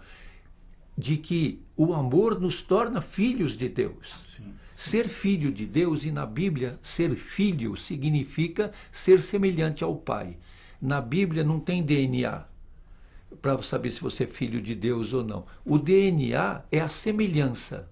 [0.98, 4.16] de que o amor nos torna filhos de Deus.
[4.26, 4.54] Sim.
[4.74, 10.38] Ser filho de Deus, e na Bíblia, ser filho significa ser semelhante ao Pai.
[10.82, 12.46] Na Bíblia não tem DNA
[13.42, 15.46] para saber se você é filho de Deus ou não.
[15.64, 17.90] O DNA é a semelhança.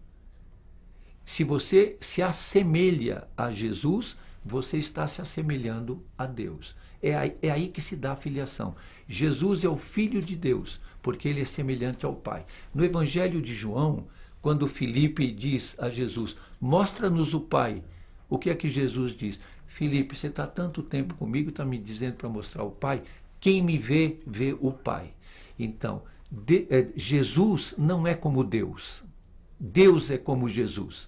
[1.24, 6.76] Se você se assemelha a Jesus, você está se assemelhando a Deus.
[7.01, 8.75] É aí, é aí que se dá a filiação.
[9.07, 12.45] Jesus é o Filho de Deus, porque ele é semelhante ao Pai.
[12.73, 14.07] No Evangelho de João,
[14.41, 17.83] quando Felipe diz a Jesus: Mostra-nos o Pai.
[18.29, 19.39] O que é que Jesus diz?
[19.67, 23.01] Felipe, você está tanto tempo comigo, está me dizendo para mostrar o Pai.
[23.39, 25.13] Quem me vê, vê o Pai.
[25.57, 29.03] Então, de, é, Jesus não é como Deus.
[29.59, 31.07] Deus é como Jesus.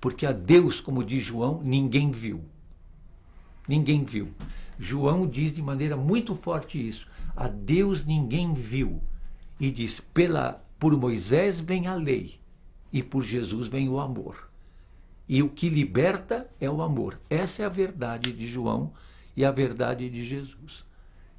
[0.00, 2.42] Porque a Deus, como diz João, ninguém viu.
[3.68, 4.28] Ninguém viu.
[4.80, 7.06] João diz de maneira muito forte isso.
[7.36, 9.02] A Deus ninguém viu.
[9.60, 12.40] E diz: pela, por Moisés vem a lei
[12.90, 14.48] e por Jesus vem o amor.
[15.28, 17.20] E o que liberta é o amor.
[17.28, 18.92] Essa é a verdade de João
[19.36, 20.82] e a verdade de Jesus.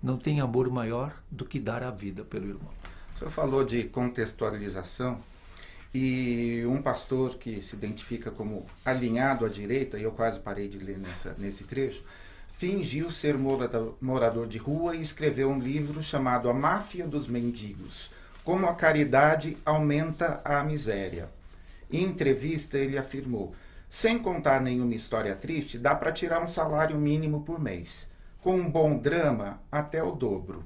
[0.02, 2.72] Não tem amor maior do que dar a vida pelo irmão.
[3.16, 5.20] O senhor falou de contextualização
[5.94, 10.78] e um pastor que se identifica como alinhado à direita, e eu quase parei de
[10.78, 12.04] ler nessa, nesse trecho,
[12.62, 18.12] fingiu ser morador, de rua e escreveu um livro chamado A Máfia dos Mendigos
[18.44, 21.28] Como a Caridade Aumenta a Miséria.
[21.92, 23.56] Em entrevista, ele afirmou:
[23.90, 28.08] sem contar nenhuma história triste, dá para tirar um salário mínimo por mês.
[28.42, 30.64] Com um bom drama, até o dobro.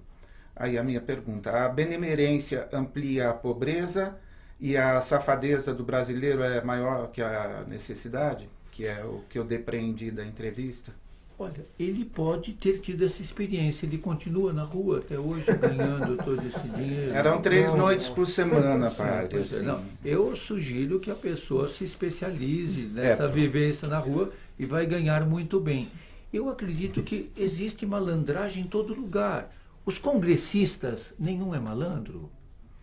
[0.54, 4.18] Aí a minha pergunta: a benemerência amplia a pobreza
[4.60, 8.50] e a safadeza do brasileiro é maior que a necessidade?
[8.70, 10.92] Que é o que eu depreendi da entrevista?
[11.38, 13.86] Olha, ele pode ter tido essa experiência.
[13.86, 17.12] Ele continua na rua até hoje ganhando todo esse dinheiro.
[17.14, 18.16] Eram três não, noites não.
[18.16, 19.40] por semana, padre.
[19.40, 19.66] Assim.
[19.66, 24.86] Não, eu sugiro que a pessoa se especialize nessa é, vivência na rua e vai
[24.86, 25.90] ganhar muito bem.
[26.32, 29.54] Eu acredito que existe malandragem em todo lugar.
[29.86, 32.30] Os congressistas, nenhum é malandro.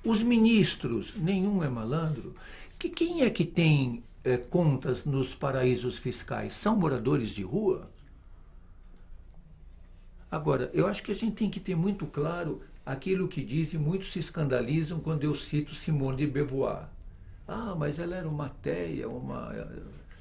[0.05, 2.35] Os ministros, nenhum é malandro.
[2.79, 6.53] Que quem é que tem é, contas nos paraísos fiscais?
[6.53, 7.92] São moradores de rua?
[10.33, 14.13] Agora, eu acho que a gente tem que ter muito claro aquilo que dizem, muitos
[14.13, 16.89] se escandalizam quando eu cito Simone de Beauvoir.
[17.47, 19.53] Ah, mas ela era uma teia, uma.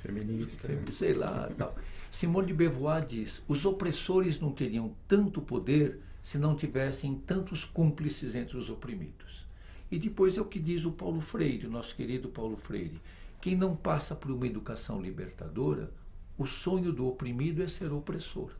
[0.01, 0.67] Feminista.
[0.97, 1.73] Sei lá, tal.
[2.11, 8.35] Simone de Beauvoir diz: os opressores não teriam tanto poder se não tivessem tantos cúmplices
[8.35, 9.47] entre os oprimidos.
[9.89, 12.99] E depois é o que diz o Paulo Freire, o nosso querido Paulo Freire.
[13.39, 15.89] Quem não passa por uma educação libertadora,
[16.37, 18.51] o sonho do oprimido é ser opressor.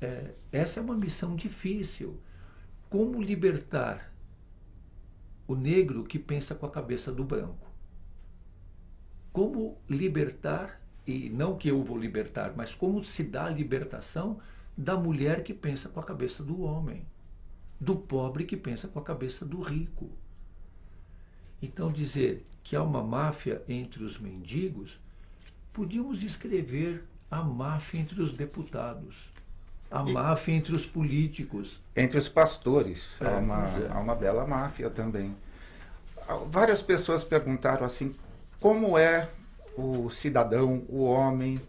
[0.00, 2.18] É, essa é uma missão difícil.
[2.88, 4.12] Como libertar
[5.46, 7.68] o negro que pensa com a cabeça do branco?
[9.32, 14.40] Como libertar, e não que eu vou libertar, mas como se dá a libertação
[14.76, 17.06] da mulher que pensa com a cabeça do homem,
[17.78, 20.10] do pobre que pensa com a cabeça do rico?
[21.62, 24.98] Então, dizer que há uma máfia entre os mendigos,
[25.72, 29.29] podíamos escrever a máfia entre os deputados
[29.90, 31.80] a máfia entre os políticos.
[31.96, 33.20] Entre os pastores.
[33.20, 33.90] É, há, uma, é.
[33.90, 35.34] há uma bela máfia também.
[36.48, 38.14] Várias pessoas perguntaram assim:
[38.60, 39.28] como é
[39.76, 41.60] o cidadão, o homem,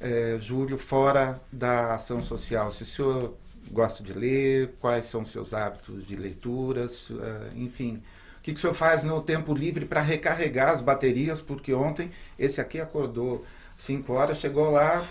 [0.00, 2.70] é, Júlio, fora da ação social?
[2.70, 3.34] Se o senhor
[3.72, 8.02] gosta de ler, quais são os seus hábitos de leituras, é, enfim.
[8.38, 11.40] O que, que o senhor faz no tempo livre para recarregar as baterias?
[11.40, 13.42] Porque ontem esse aqui acordou
[13.76, 15.02] 5 horas, chegou lá,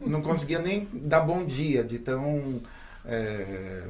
[0.00, 2.60] não conseguia nem dar bom dia, de tão.
[3.04, 3.84] É,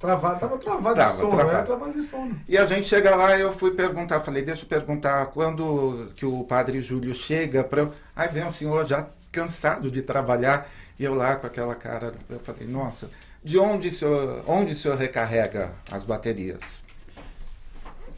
[0.00, 1.58] Travado, tava travado tava, de sono, travado.
[1.58, 2.40] É, travado de sono.
[2.48, 6.42] E a gente chega lá, eu fui perguntar, falei, deixa eu perguntar, quando que o
[6.44, 7.90] padre Júlio chega para.
[8.16, 10.66] Aí vem o senhor já cansado de trabalhar,
[10.98, 13.10] e eu lá com aquela cara, eu falei, nossa,
[13.44, 16.80] de onde o senhor, onde o senhor recarrega as baterias?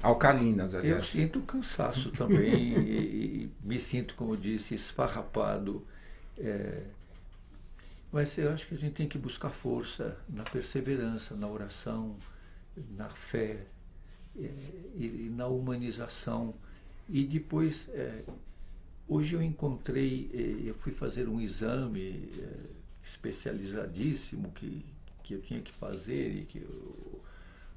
[0.01, 0.99] Alcalinas, aliás.
[0.99, 5.85] Eu sinto cansaço também, e, e, me sinto, como disse, esfarrapado.
[6.39, 6.83] É,
[8.13, 12.17] mas eu acho que a gente tem que buscar força na perseverança, na oração,
[12.97, 13.65] na fé
[14.39, 14.51] é,
[14.95, 16.55] e, e, na humanização.
[17.09, 18.23] E depois, é,
[19.09, 22.49] hoje eu encontrei, é, eu fui fazer um exame é,
[23.03, 24.85] especializadíssimo que,
[25.23, 27.21] que eu tinha que fazer e que eu,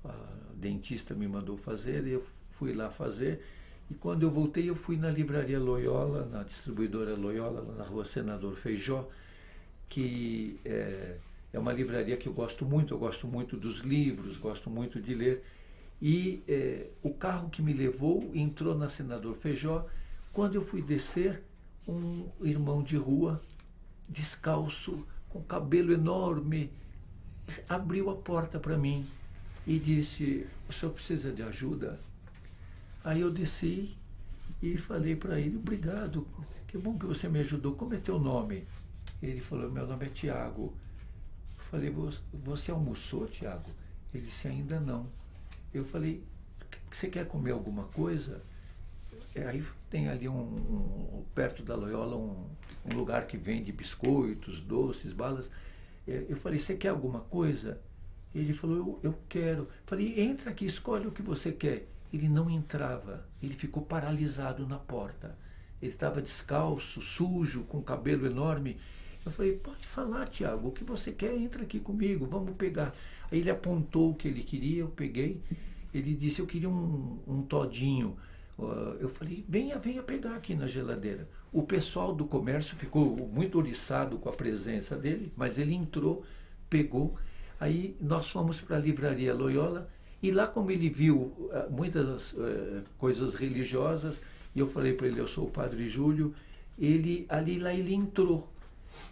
[0.03, 0.13] a
[0.55, 3.41] dentista me mandou fazer, e eu fui lá fazer.
[3.89, 8.55] E quando eu voltei, eu fui na livraria Loyola, na distribuidora Loyola, na rua Senador
[8.55, 9.07] Feijó,
[9.87, 11.17] que é,
[11.53, 15.13] é, uma livraria que eu gosto muito, eu gosto muito dos livros, gosto muito de
[15.13, 15.43] ler.
[16.01, 19.85] E é, o carro que me levou entrou na Senador Feijó.
[20.33, 21.43] Quando eu fui descer,
[21.87, 23.41] um irmão de rua,
[24.09, 26.71] descalço, com cabelo enorme,
[27.69, 29.05] abriu a porta para mim
[29.67, 31.99] e disse: O senhor precisa de ajuda?
[33.05, 33.95] Aí eu desci
[34.61, 36.27] e falei para ele: Obrigado,
[36.67, 37.75] que bom que você me ajudou.
[37.75, 38.65] Como é teu nome?
[39.21, 40.73] Ele falou, meu nome é Tiago.
[41.69, 41.93] Falei,
[42.33, 43.69] você almoçou, Tiago?
[44.13, 45.07] Ele disse, ainda não.
[45.73, 46.23] Eu falei,
[46.91, 48.41] você quer comer alguma coisa?
[49.33, 52.47] É, aí tem ali um, um perto da Loyola um,
[52.85, 55.49] um, lugar que vende biscoitos, doces, balas.
[56.07, 57.79] É, eu falei, você quer alguma coisa?
[58.33, 59.67] Ele falou, eu, eu quero.
[59.85, 61.87] Falei, entra aqui, escolhe o que você quer.
[62.15, 65.37] Ele não entrava, ele ficou paralisado na porta.
[65.81, 68.77] Ele estava descalço, sujo, com cabelo enorme.
[69.25, 72.95] Eu falei, pode falar, Tiago, o que você quer, entra aqui comigo, vamos pegar.
[73.29, 75.41] Aí ele apontou o que ele queria, eu peguei.
[75.93, 78.15] Ele disse, eu queria um, um todinho.
[78.57, 81.27] Uh, eu falei, venha, venha pegar aqui na geladeira.
[81.51, 86.23] O pessoal do comércio ficou muito oriçado com a presença dele, mas ele entrou,
[86.69, 87.17] pegou.
[87.59, 89.89] Aí nós fomos para a livraria Loyola
[90.27, 94.21] e lá como ele viu uh, muitas uh, coisas religiosas,
[94.53, 96.33] e eu falei para ele, eu sou o Padre Júlio,
[96.77, 98.49] ele ali lá ele entrou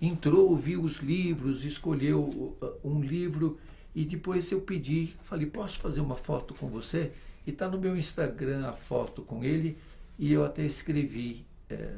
[0.02, 3.58] entrou, viu os livros, escolheu uh, um livro
[3.96, 7.12] e depois eu pedi, falei, posso fazer uma foto com você?
[7.46, 9.78] E está no meu Instagram a foto com ele
[10.18, 11.98] e eu até escrevi, é,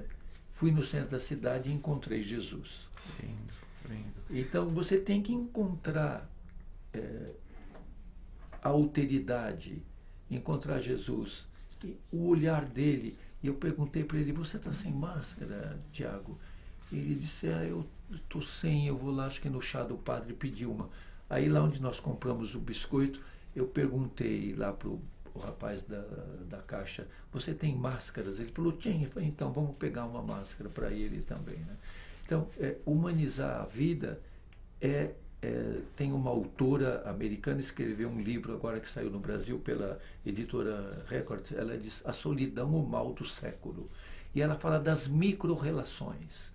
[0.54, 2.88] fui no centro da cidade e encontrei Jesus.
[3.22, 3.54] Lindo,
[3.90, 4.40] lindo.
[4.40, 6.30] Então você tem que encontrar
[6.94, 7.32] é,
[8.66, 9.84] a alteridade,
[10.30, 11.46] encontrar Jesus,
[12.12, 13.16] o olhar dele.
[13.44, 16.36] E eu perguntei para ele, você está sem máscara, Tiago?
[16.92, 20.34] Ele disse, ah, eu estou sem, eu vou lá, acho que no chá do padre
[20.34, 20.90] pedir uma.
[21.30, 23.22] Aí lá onde nós compramos o biscoito,
[23.56, 25.00] eu perguntei lá para o
[25.40, 26.04] rapaz da,
[26.50, 28.40] da caixa, você tem máscaras?
[28.40, 29.08] Ele falou, tinha.
[29.10, 31.58] Falei, então vamos pegar uma máscara para ele também.
[31.58, 31.78] Né?
[32.26, 34.20] Então, é, humanizar a vida
[34.82, 35.14] é,
[35.46, 41.06] é, tem uma autora americana escreveu um livro agora que saiu no Brasil pela editora
[41.08, 43.90] Record, ela diz A Solidão, o Mal do Século.
[44.34, 46.52] E ela fala das micro-relações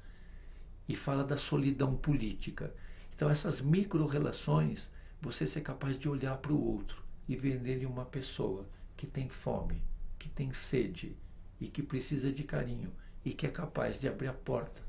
[0.88, 2.74] e fala da solidão política.
[3.14, 8.04] Então, essas micro-relações, você ser capaz de olhar para o outro e ver nele uma
[8.04, 8.66] pessoa
[8.96, 9.82] que tem fome,
[10.18, 11.16] que tem sede
[11.60, 12.92] e que precisa de carinho
[13.24, 14.82] e que é capaz de abrir a porta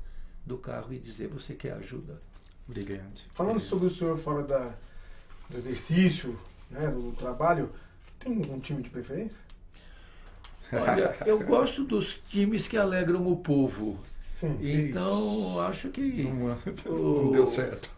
[0.44, 2.20] do carro e dizer: Você quer ajuda?
[2.72, 3.26] Brilhante.
[3.34, 3.70] Falando Brilhante.
[3.70, 4.74] sobre o senhor fora da,
[5.48, 6.38] do exercício,
[6.70, 7.70] né, do trabalho,
[8.18, 9.44] tem algum time de preferência?
[10.72, 13.98] Olha, eu gosto dos times que alegram o povo.
[14.28, 14.56] Sim.
[14.60, 16.24] Então, acho que.
[16.24, 16.56] Não,
[16.86, 17.90] não deu certo.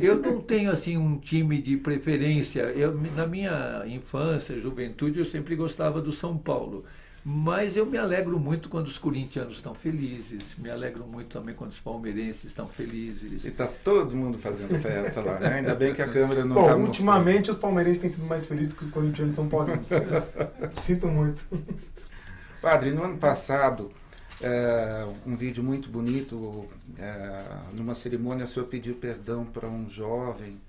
[0.00, 2.62] Eu não tenho assim um time de preferência.
[2.62, 6.84] Eu, na minha infância, juventude, eu sempre gostava do São Paulo.
[7.24, 11.70] Mas eu me alegro muito quando os corintianos estão felizes, me alegro muito também quando
[11.70, 13.44] os palmeirenses estão felizes.
[13.44, 15.54] E está todo mundo fazendo festa lá, né?
[15.54, 17.56] Ainda bem que a câmera não Bom, está ultimamente mostrando.
[17.56, 19.88] os palmeirenses têm sido mais felizes que os corintianos são paulinos.
[20.80, 21.44] Sinto muito.
[22.60, 23.92] Padre, no ano passado
[24.40, 26.68] é, um vídeo muito bonito.
[26.98, 30.60] É, numa cerimônia, o senhor pediu perdão para um jovem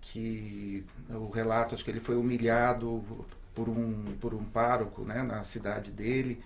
[0.00, 3.04] que o relato acho que ele foi humilhado
[3.56, 6.40] por um por um pároco, né, na cidade dele,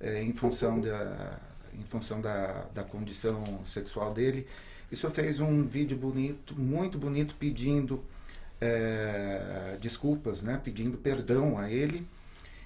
[0.00, 1.38] é, em função, da,
[1.72, 4.46] em função da, da condição sexual dele.
[4.90, 8.04] E o senhor fez um vídeo bonito, muito bonito, pedindo
[8.60, 12.06] é, desculpas, né, pedindo perdão a ele.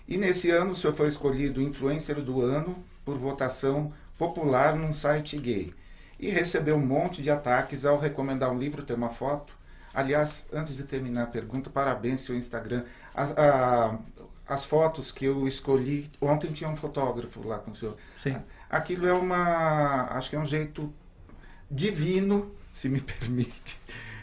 [0.09, 5.39] E nesse ano o senhor foi escolhido influencer do ano por votação popular num site
[5.39, 5.73] gay.
[6.19, 9.55] E recebeu um monte de ataques ao recomendar um livro, ter uma foto.
[9.93, 12.85] Aliás, antes de terminar a pergunta, parabéns seu Instagram.
[13.15, 13.99] A, a,
[14.49, 17.97] as fotos que eu escolhi, ontem tinha um fotógrafo lá com o senhor.
[18.17, 18.37] Sim.
[18.69, 20.93] Aquilo é uma, acho que é um jeito
[21.71, 23.81] divino, se me permite,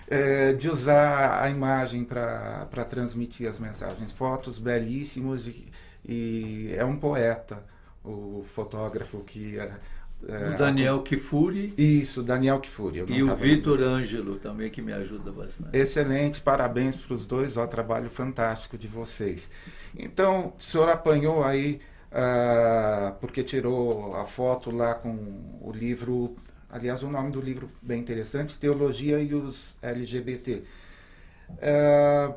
[0.09, 4.11] é, de usar a imagem para transmitir as mensagens.
[4.11, 5.72] Fotos belíssimos e,
[6.05, 7.63] e é um poeta,
[8.03, 9.59] o fotógrafo que.
[9.59, 9.72] É,
[10.28, 11.74] é o Daniel Kifuri.
[11.78, 13.03] Isso, Daniel Kifuri.
[13.07, 15.78] E o Vitor Ângelo também, que me ajuda bastante.
[15.78, 19.51] Excelente, parabéns para os dois, ó, trabalho fantástico de vocês.
[19.97, 21.80] Então, o senhor apanhou aí,
[22.11, 25.15] uh, porque tirou a foto lá com
[25.61, 26.36] o livro
[26.70, 30.63] Aliás, o nome do livro bem interessante, Teologia e os LGBT.
[31.59, 32.34] É,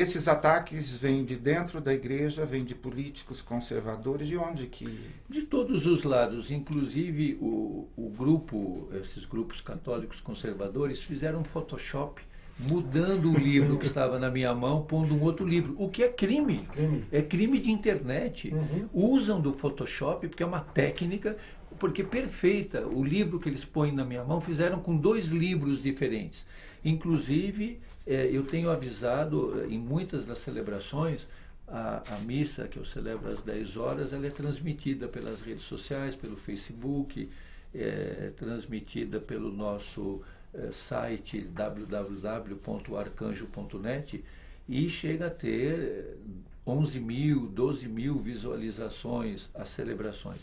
[0.00, 4.98] esses ataques vêm de dentro da igreja, vêm de políticos conservadores, de onde que...
[5.28, 12.22] De todos os lados, inclusive o, o grupo, esses grupos católicos conservadores fizeram um Photoshop
[12.58, 16.08] mudando o livro que estava na minha mão, pondo um outro livro, o que é
[16.08, 16.60] crime.
[16.72, 17.04] crime.
[17.10, 18.52] É crime de internet.
[18.52, 18.88] Uhum.
[18.92, 21.36] Usam do Photoshop porque é uma técnica
[21.78, 22.86] porque perfeita.
[22.86, 26.46] O livro que eles põem na minha mão fizeram com dois livros diferentes.
[26.84, 31.26] Inclusive, é, eu tenho avisado é, em muitas das celebrações,
[31.68, 36.16] a, a, missa que eu celebro às 10 horas, ela é transmitida pelas redes sociais,
[36.16, 37.30] pelo Facebook,
[37.74, 40.22] é, transmitida pelo nosso
[40.52, 44.24] é, site www.arcanjo.net
[44.68, 46.18] e chega a ter
[46.66, 50.38] 11 mil, 12 mil visualizações as celebrações.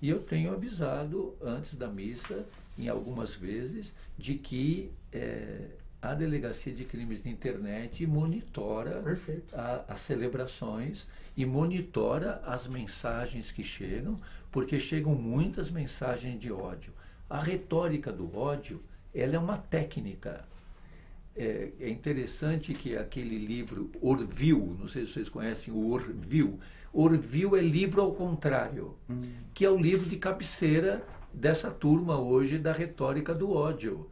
[0.00, 2.46] E eu tenho avisado antes da missa,
[2.78, 5.58] em algumas vezes, de que é,
[6.02, 9.02] a Delegacia de Crimes de Internet monitora
[9.52, 14.20] a, as celebrações e monitora as mensagens que chegam,
[14.52, 16.92] porque chegam muitas mensagens de ódio.
[17.28, 18.80] A retórica do ódio,
[19.14, 20.44] ela é uma técnica.
[21.34, 26.58] É, é interessante que aquele livro Orville, não sei se vocês conhecem o Orville,
[26.92, 29.20] Orville é livro ao contrário, hum.
[29.52, 34.08] que é o livro de cabeceira dessa turma hoje da retórica do ódio.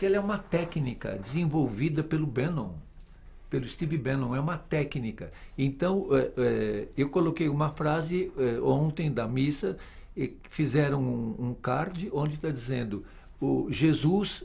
[0.00, 2.72] Porque ele é uma técnica desenvolvida pelo Bannon,
[3.50, 5.30] pelo Steve Bannon, é uma técnica.
[5.58, 9.76] Então, é, é, eu coloquei uma frase é, ontem da missa,
[10.16, 13.04] e fizeram um, card onde está dizendo:
[13.38, 14.42] o Jesus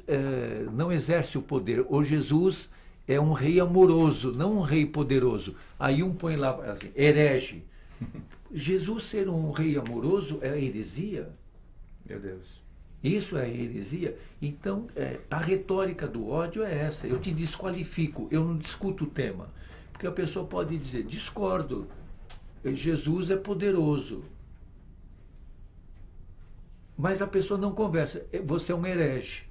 [0.74, 2.70] não exerce o poder, o Jesus
[3.08, 5.56] é um rei amoroso, não um rei poderoso.
[5.80, 7.64] Aí um põe lá, assim, herege.
[8.54, 11.30] Jesus ser um rei amoroso é heresia?
[12.06, 12.65] Meu Deus.
[13.06, 14.18] Isso é heresia?
[14.42, 17.06] Então, é, a retórica do ódio é essa.
[17.06, 19.48] Eu te desqualifico, eu não discuto o tema.
[19.92, 21.88] Porque a pessoa pode dizer, discordo,
[22.66, 24.24] Jesus é poderoso.
[26.98, 29.44] Mas a pessoa não conversa, você é um herege.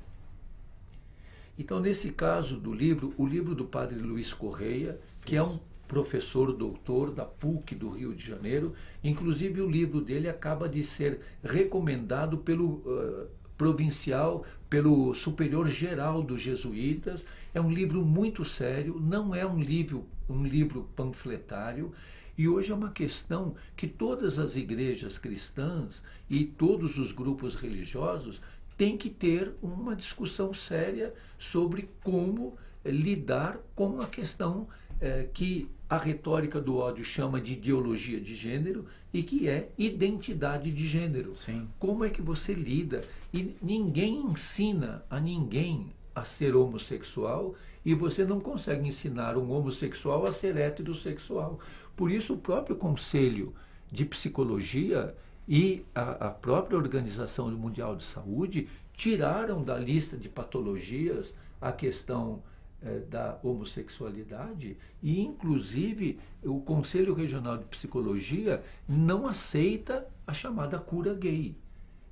[1.56, 6.52] Então, nesse caso do livro, o livro do padre Luiz Correia, que é um professor
[6.52, 8.74] doutor da PUC do Rio de Janeiro,
[9.04, 16.42] inclusive o livro dele acaba de ser recomendado pelo uh, provincial, pelo superior geral dos
[16.42, 17.24] jesuítas.
[17.52, 21.92] É um livro muito sério, não é um livro, um livro panfletário.
[22.36, 28.40] E hoje é uma questão que todas as igrejas cristãs e todos os grupos religiosos
[28.76, 34.66] tem que ter uma discussão séria sobre como lidar com a questão
[35.00, 40.72] eh, que a retórica do ódio chama de ideologia de gênero e que é identidade
[40.72, 41.36] de gênero.
[41.36, 41.68] Sim.
[41.78, 43.02] Como é que você lida?
[43.32, 50.26] E ninguém ensina a ninguém a ser homossexual e você não consegue ensinar um homossexual
[50.26, 51.60] a ser heterossexual.
[51.94, 53.54] Por isso, o próprio Conselho
[53.90, 55.14] de Psicologia
[55.46, 62.42] e a, a própria Organização Mundial de Saúde tiraram da lista de patologias a questão
[62.84, 71.14] eh, da homossexualidade e, inclusive, o Conselho Regional de Psicologia não aceita a chamada cura
[71.14, 71.56] gay.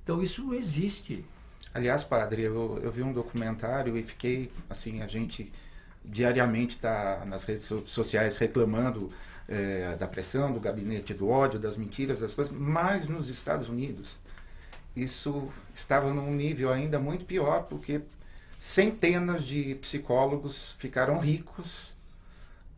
[0.03, 1.23] Então, isso não existe.
[1.73, 5.51] Aliás, padre, eu, eu vi um documentário e fiquei, assim, a gente
[6.03, 9.11] diariamente está nas redes sociais reclamando
[9.47, 14.17] é, da pressão, do gabinete do ódio, das mentiras, das coisas, mas nos Estados Unidos
[14.95, 18.01] isso estava num nível ainda muito pior, porque
[18.63, 21.93] centenas de psicólogos ficaram ricos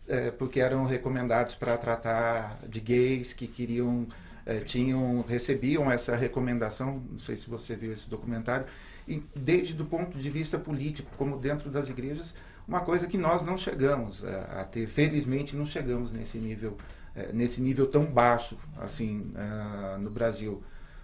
[0.07, 4.07] é, porque eram recomendados para tratar de gays que queriam
[4.47, 8.65] é, tinham recebiam essa recomendação, não sei se você viu esse documentário,
[9.07, 12.33] e desde do ponto de vista político, como dentro das igrejas,
[12.67, 16.79] uma coisa que nós não chegamos a, a ter, felizmente não chegamos nesse nível,
[17.15, 20.63] é, nesse nível tão baixo assim uh, no Brasil.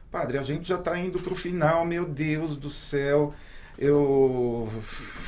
[0.09, 3.32] Padre, a gente já está indo para o final, meu Deus do céu.
[3.78, 4.69] Eu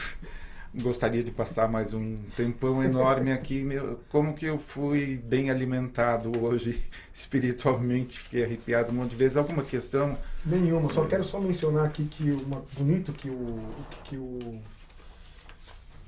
[0.76, 3.64] gostaria de passar mais um tempão enorme aqui.
[3.64, 6.84] Meu, como que eu fui bem alimentado hoje
[7.14, 8.20] espiritualmente?
[8.20, 9.38] Fiquei arrepiado um monte de vezes.
[9.38, 10.18] Alguma questão?
[10.46, 10.90] Nenhuma.
[10.90, 13.60] Só quero só mencionar aqui que uma bonito que o
[14.06, 14.40] que o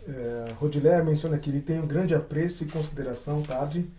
[0.08, 3.90] é, Rodilé menciona que ele tem um grande apreço e consideração, padre.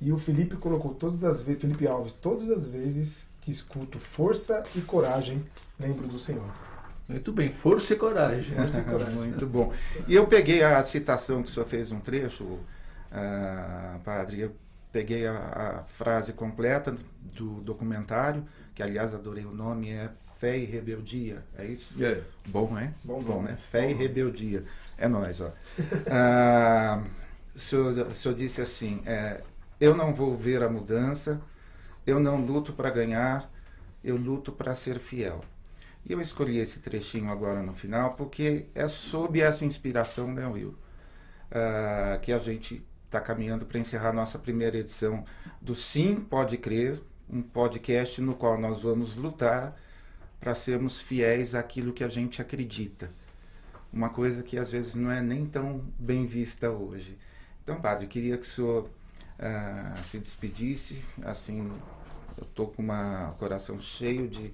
[0.00, 4.62] E o Felipe colocou todas as vezes, Felipe Alves, todas as vezes que escuto força
[4.76, 5.44] e coragem,
[5.78, 6.67] lembro do Senhor.
[7.08, 8.54] Muito bem, força e coragem.
[8.54, 9.14] Força e coragem.
[9.14, 9.72] Muito bom.
[10.06, 14.54] E eu peguei a citação que o senhor fez um trecho, uh, padre, eu
[14.92, 16.94] peguei a, a, frase completa
[17.34, 18.44] do documentário,
[18.74, 22.02] que aliás adorei o nome, é Fé e Rebeldia, é isso?
[22.02, 22.20] É.
[22.46, 22.92] Bom, né?
[23.02, 23.56] Bom, bom, né?
[23.56, 24.64] Fé bom, e Rebeldia.
[24.98, 25.48] É nós, ó.
[25.48, 27.06] uh,
[27.56, 29.40] o, senhor, o senhor disse assim, é,
[29.80, 31.40] eu não vou ver a mudança,
[32.06, 33.50] eu não luto para ganhar,
[34.02, 35.42] eu luto para ser fiel.
[36.04, 40.70] E eu escolhi esse trechinho agora no final porque é sob essa inspiração, né, Will,
[41.50, 45.24] uh, que a gente está caminhando para encerrar nossa primeira edição
[45.60, 49.76] do Sim Pode Crer, um podcast no qual nós vamos lutar
[50.40, 53.10] para sermos fiéis àquilo que a gente acredita.
[53.92, 57.16] Uma coisa que às vezes não é nem tão bem vista hoje.
[57.62, 61.70] Então, padre, eu queria que o senhor uh, se despedisse, assim,
[62.36, 64.52] eu estou com um coração cheio de,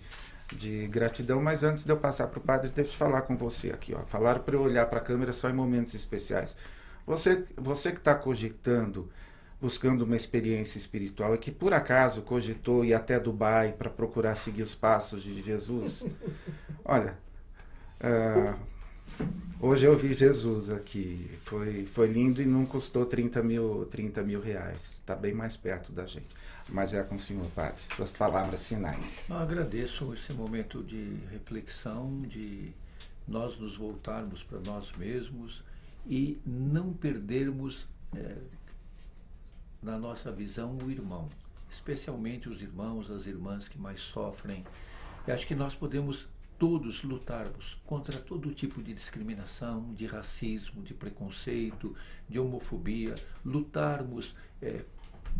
[0.53, 3.70] de gratidão, mas antes de eu passar para o padre, deixa eu falar com você
[3.70, 3.95] aqui.
[3.95, 4.01] Ó.
[4.07, 6.57] Falaram para eu olhar para a câmera só em momentos especiais.
[7.07, 9.11] Você, você que está cogitando,
[9.61, 14.62] buscando uma experiência espiritual e que por acaso cogitou ir até Dubai para procurar seguir
[14.62, 16.05] os passos de Jesus,
[16.84, 17.16] olha,
[18.01, 18.59] uh,
[19.61, 21.31] hoje eu vi Jesus aqui.
[21.45, 24.95] Foi, foi lindo e não custou 30 mil, 30 mil reais.
[24.95, 26.35] Está bem mais perto da gente
[26.69, 27.83] mas é com o senhor, padre.
[27.83, 29.29] Suas palavras finais.
[29.29, 32.73] Eu agradeço esse momento de reflexão, de
[33.27, 35.62] nós nos voltarmos para nós mesmos
[36.07, 38.37] e não perdermos é,
[39.83, 41.29] na nossa visão o irmão,
[41.71, 44.65] especialmente os irmãos, as irmãs que mais sofrem.
[45.27, 50.94] Eu acho que nós podemos todos lutarmos contra todo tipo de discriminação, de racismo, de
[50.94, 51.94] preconceito,
[52.28, 54.84] de homofobia, lutarmos é,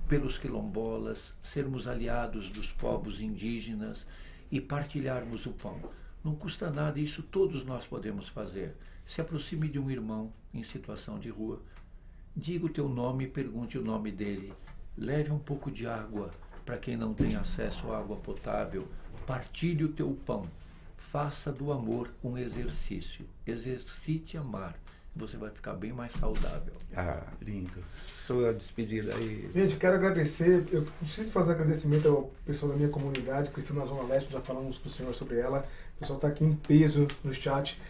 [0.09, 4.07] pelos quilombolas, sermos aliados dos povos indígenas
[4.51, 5.81] e partilharmos o pão.
[6.23, 8.77] Não custa nada, isso todos nós podemos fazer.
[9.07, 11.61] Se aproxime de um irmão em situação de rua.
[12.37, 14.53] Diga o teu nome e pergunte o nome dele.
[14.97, 16.31] Leve um pouco de água
[16.65, 18.89] para quem não tem acesso à água potável.
[19.27, 20.49] Partilhe o teu pão.
[21.15, 23.25] Faça do amor um exercício.
[23.47, 24.75] Exercite amar
[25.15, 26.73] você vai ficar bem mais saudável.
[26.93, 27.79] Ah, lindo.
[27.87, 29.49] Sua despedida aí.
[29.55, 30.67] Gente, quero agradecer.
[30.73, 34.89] Eu preciso fazer agradecimento ao pessoal da minha comunidade, Cristina Zona Leste, já falamos para
[34.89, 35.65] o senhor sobre ela.
[35.95, 37.81] O pessoal está aqui em peso no chat.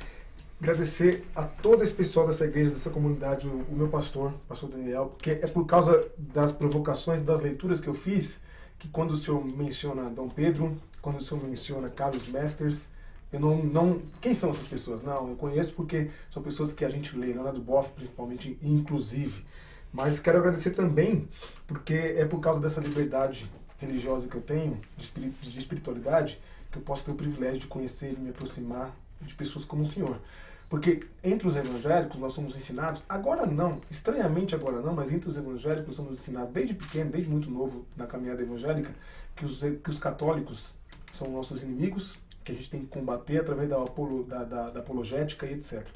[0.60, 5.06] Agradecer a todo esse pessoal dessa igreja, dessa comunidade, o, o meu pastor, pastor Daniel,
[5.16, 8.42] porque é por causa das provocações, das leituras que eu fiz,
[8.78, 12.92] que quando o senhor menciona Dom Pedro, quando o senhor menciona Carlos Mesters,
[13.32, 14.02] eu não, não.
[14.20, 15.02] Quem são essas pessoas?
[15.02, 18.58] Não, eu conheço porque são pessoas que a gente lê, não é do BOF, principalmente,
[18.62, 19.44] inclusive.
[19.92, 21.28] Mas quero agradecer também,
[21.66, 26.82] porque é por causa dessa liberdade religiosa que eu tenho, de, de espiritualidade, que eu
[26.82, 30.20] posso ter o privilégio de conhecer e me aproximar de pessoas como o senhor.
[30.68, 35.36] Porque entre os evangélicos nós somos ensinados, agora não, estranhamente agora não, mas entre os
[35.36, 38.92] evangélicos nós somos ensinados desde pequeno, desde muito novo na caminhada evangélica,
[39.36, 40.74] que os, que os católicos
[41.12, 45.46] são nossos inimigos, que a gente tem que combater através da, da, da, da apologética
[45.46, 45.86] e etc.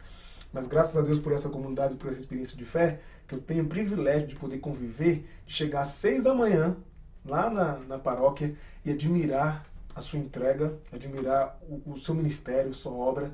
[0.52, 3.64] Mas graças a Deus por essa comunidade, por essa experiência de fé, que eu tenho
[3.64, 6.76] o privilégio de poder conviver, de chegar às seis da manhã
[7.24, 12.92] lá na, na paróquia e admirar a sua entrega, admirar o, o seu ministério, sua
[12.92, 13.30] obra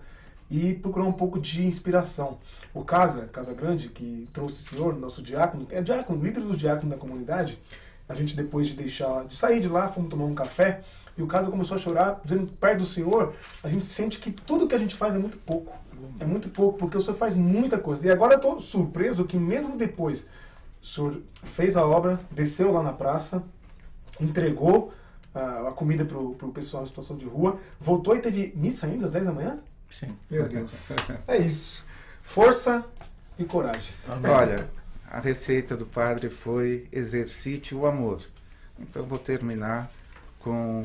[0.51, 2.39] e procurar um pouco de inspiração.
[2.73, 6.91] O Casa, Casa Grande, que trouxe o senhor, nosso diácono, é diácono, líder dos diáconos
[6.91, 7.61] da comunidade,
[8.09, 10.83] a gente depois de deixar, de sair de lá, fomos tomar um café
[11.17, 14.67] e o caso começou a chorar, dizendo perto do Senhor, a gente sente que tudo
[14.67, 15.73] que a gente faz é muito pouco.
[16.21, 18.07] É muito pouco, porque o Senhor faz muita coisa.
[18.07, 20.27] E agora eu estou surpreso que mesmo depois
[20.83, 23.43] o Senhor fez a obra, desceu lá na praça,
[24.21, 24.93] entregou
[25.35, 29.07] uh, a comida para o pessoal em situação de rua, voltou e teve missa ainda
[29.07, 29.59] às 10 da manhã?
[29.91, 30.17] Sim.
[30.31, 30.91] Meu Deus.
[31.27, 31.87] é isso.
[32.21, 32.85] Força
[33.39, 33.95] e coragem.
[34.09, 34.31] Amém.
[34.31, 34.69] Olha,
[35.15, 38.21] a receita do padre foi exercite o amor.
[38.77, 39.89] Então vou terminar
[40.41, 40.83] com,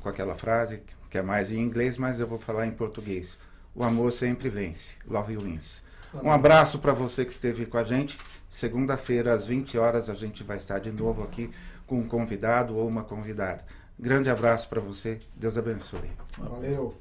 [0.00, 3.38] com aquela frase que é mais em inglês, mas eu vou falar em português.
[3.74, 4.96] O amor sempre vence.
[5.06, 5.82] Love wins.
[6.22, 8.18] Um abraço para você que esteve com a gente.
[8.50, 11.50] Segunda-feira, às 20 horas, a gente vai estar de novo aqui
[11.86, 13.64] com um convidado ou uma convidada.
[13.98, 15.18] Grande abraço para você.
[15.34, 16.10] Deus abençoe.
[16.36, 16.94] Valeu.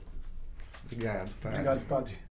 [0.85, 2.28] Obrigado, Obrigado, padre.